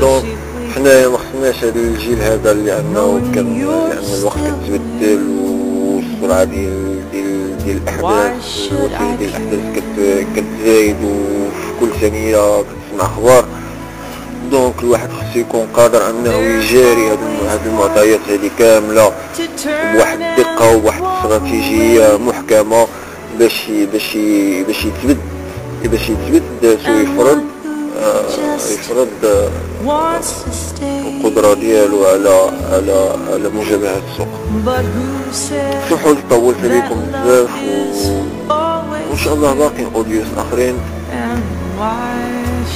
donc 0.00 0.24
حنايا 0.74 1.08
ما 1.08 1.18
خصناش 1.18 1.64
هذا 1.64 1.80
الجيل 1.80 2.20
هذا 2.22 2.54
لأنه 2.54 3.20
كان 3.34 3.58
لأن 3.58 4.14
الوقت 4.18 4.36
كتبدل 4.38 5.20
والسرعة 5.92 6.44
ديال 6.44 6.95
ديال 7.66 7.76
الأحداث 7.82 8.68
ديال 9.18 9.28
الأحداث 9.30 9.60
كتزايد 10.36 10.96
وفي 11.04 11.80
كل 11.80 11.88
ثانية 12.00 12.62
كتسمع 12.62 13.04
أخبار. 13.04 13.44
donc 14.50 14.74
الواحد 14.82 15.08
خصو 15.10 15.38
يكون 15.38 15.66
قادر 15.74 16.10
أنه 16.10 16.34
يجاري 16.34 17.08
هاد 17.48 17.66
المعطيات 17.66 18.20
هذه 18.28 18.50
كاملة 18.58 19.12
بواحد 19.94 20.20
الدقه 20.20 20.76
وبواحد 20.76 21.02
الاستراتيجيه 21.02 22.16
محكمة 22.16 22.86
باش 23.38 23.70
باش 23.92 24.16
باش 24.66 24.84
يثبت 24.84 25.16
باش 25.84 26.08
يثبت 26.08 26.42
ذاته 26.62 26.92
ويفرض 26.92 27.38
آه، 27.38 27.55
يفرض 28.72 29.08
القدرة 30.82 31.54
ديالو 31.54 32.06
على 32.06 32.50
على 32.72 33.16
على 33.32 33.48
مجابهة 33.48 34.00
السوق. 34.12 34.28
سمحوا 35.88 36.14
طولت 36.30 36.56
عليكم. 36.64 37.06
بزاف 37.24 37.50
وإن 39.10 39.18
شاء 39.24 39.34
الله 39.34 39.54
باقي 39.54 39.84
اوديوس 39.94 40.26
آخرين. 40.36 40.74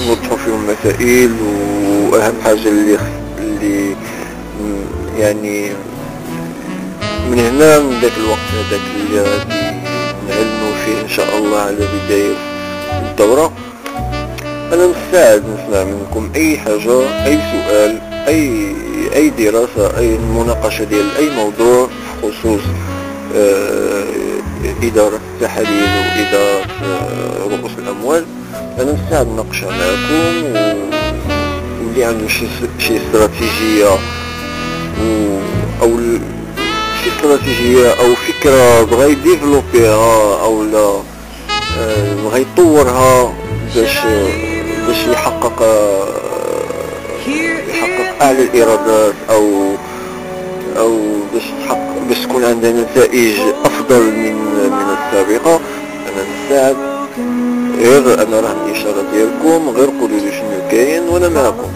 نوضحوا 0.07 0.37
فيهم 0.37 0.67
مسائل 0.71 1.31
وأهم 2.13 2.35
حاجة 2.45 2.69
اللي 2.69 2.99
اللي 3.39 3.97
يعني 5.19 5.73
من 7.31 7.39
هنا 7.39 7.79
من 7.79 8.01
ذاك 8.03 8.13
الوقت 8.17 8.49
هذاك 8.53 8.81
اللي 8.97 9.21
غادي 9.21 9.61
نعلموا 10.29 10.75
فيه 10.85 11.03
إن 11.03 11.09
شاء 11.09 11.39
الله 11.39 11.59
على 11.59 11.77
بداية 11.77 12.35
الدورة. 13.11 13.53
أنا 14.73 14.87
مستعد 14.87 15.43
نسمع 15.45 15.85
منكم 15.85 16.31
أي 16.37 16.59
حاجة 16.59 17.01
أي 17.27 17.39
سؤال 17.53 18.01
أي 18.29 18.73
أي 19.17 19.31
دراسة 19.31 19.99
أي 19.99 20.19
مناقشة 20.19 20.85
ديال 20.85 21.17
أي 21.19 21.31
موضوع 21.31 21.89
خصوص 22.23 22.61
آه 23.37 24.05
إدارة 24.83 25.21
التحاليل 25.35 25.83
وادارة 25.83 26.65
آه 26.85 27.45
رؤوس 27.51 27.71
الأموال. 27.79 28.25
أنا 28.81 28.93
مستعد 28.93 29.27
نناقشها 29.27 29.69
معكم 29.71 30.53
واللي 31.81 32.05
عنده 32.05 32.29
شي 32.29 32.47
شي 32.79 32.97
استراتيجية 32.97 33.89
أو 35.83 35.97
شي 37.05 37.11
استراتيجية 37.17 37.89
أو 37.91 38.15
فكرة 38.15 38.83
بغا 38.83 39.07
يديفلوبيها 39.07 40.43
أو 40.43 40.63
لا 40.63 41.01
آه، 41.81 42.15
بغا 42.25 42.39
يطورها 42.39 43.33
باش 43.77 43.99
باش 44.91 45.07
يحقق 45.07 45.63
يحقق 47.69 48.23
اعلى 48.23 48.43
الايرادات 48.43 49.15
أو 49.31 49.73
أو 50.79 50.99
باش 51.35 51.43
يحقق 51.65 51.95
باش 52.09 52.19
تكون 52.19 52.45
عندنا 52.45 52.83
نتائج 52.83 53.39
أفضل 53.65 54.03
من 54.03 54.35
من 54.71 54.97
السابقة. 54.99 55.61
أنا 56.09 56.23
نساعد 56.47 56.77
غير 57.79 58.23
أنا 58.23 58.41
راه 58.41 58.67
الإشارة 58.67 59.05
ديالكم 59.13 59.69
غير 59.69 59.91
قولوا 60.01 60.19
لي 60.19 60.33
شنو 60.33 60.69
كاين 60.71 61.09
وأنا 61.09 61.29
معكم. 61.29 61.71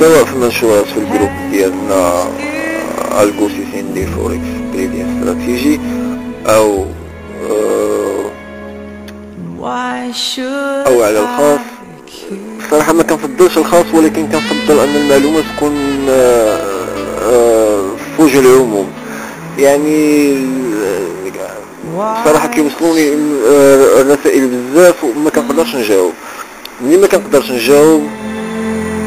سواء 0.00 0.24
في 0.24 0.32
المنشورات 0.32 0.84
في 0.84 0.96
ال 0.96 1.02
group 1.02 1.30
ديالنا 1.50 2.24
الجوسيسين 3.22 3.94
دي 3.94 4.06
Forex 4.06 4.40
trading 4.72 5.18
strategy 5.18 5.80
أو 6.46 6.84
أو 10.86 11.02
على 11.02 11.18
الخاص. 11.18 11.60
بصراحة 12.66 12.92
ما 12.92 13.02
كنفضلش 13.02 13.58
الخاص 13.58 13.84
ولكن 13.94 14.26
كنفضل 14.26 14.78
أن 14.78 14.96
المعلومة 14.96 15.42
تكون 15.56 16.06
آه، 16.08 16.58
آه، 17.22 17.86
في 18.16 18.22
وجه 18.22 18.38
العموم. 18.40 18.90
يعني 19.58 20.36
صراحة 22.24 22.48
كيوصلوني 22.48 23.12
آه، 23.48 24.00
الرسائل 24.00 24.46
بزاف 24.48 25.04
وما 25.04 25.30
كنقدرش 25.30 25.74
نجاوب. 25.76 26.12
ملي 26.80 26.96
ما 26.96 27.06
كنقدرش 27.06 27.50
نجاوب 27.50 28.08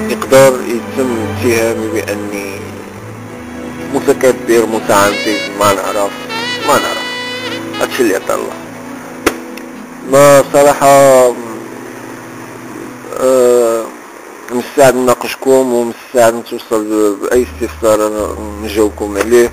يقدر 0.10 0.53
يتم 0.68 1.16
اتهامي 1.39 1.88
بأني 1.93 2.49
متكبر 3.95 4.66
متعنفز 4.74 5.39
ما 5.60 5.74
نعرف 5.74 6.12
ما 6.68 6.74
نعرف. 6.74 7.10
هادشي 7.82 8.03
اللي 8.03 8.16
عطا 8.16 8.36
الله. 8.36 8.53
ما 10.12 10.43
صراحة 10.53 10.88
آه 10.88 11.34
مستعد 14.52 14.96
نناقشكم 14.96 15.74
ومستعد 15.74 16.34
نتوصل 16.34 17.16
بأي 17.22 17.46
استفسار 17.48 18.00
نجاوبكم 18.64 19.18
عليه. 19.18 19.52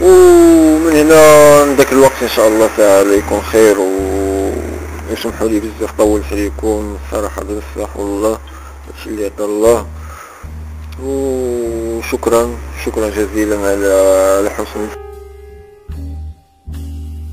ومن 0.00 0.92
هنا 0.96 1.74
ذاك 1.76 1.92
الوقت 1.92 2.22
إن 2.22 2.28
شاء 2.28 2.48
الله 2.48 2.70
تعالى 2.76 3.18
يكون 3.18 3.42
خير 3.42 3.76
ويسمحوا 5.10 5.48
لي 5.48 5.60
بزاف 5.60 5.92
طولت 5.98 6.24
عليكم. 6.32 6.96
صراحة 7.12 7.42
بزاف 7.42 7.96
والله 7.96 8.38
هادشي 8.88 9.08
اللي 9.10 9.24
عطا 9.24 9.44
الله. 9.44 9.86
وشكرا 11.04 12.50
شكرا 12.84 13.08
جزيلا 13.08 13.56
على 13.56 14.50
حسن 14.50 15.01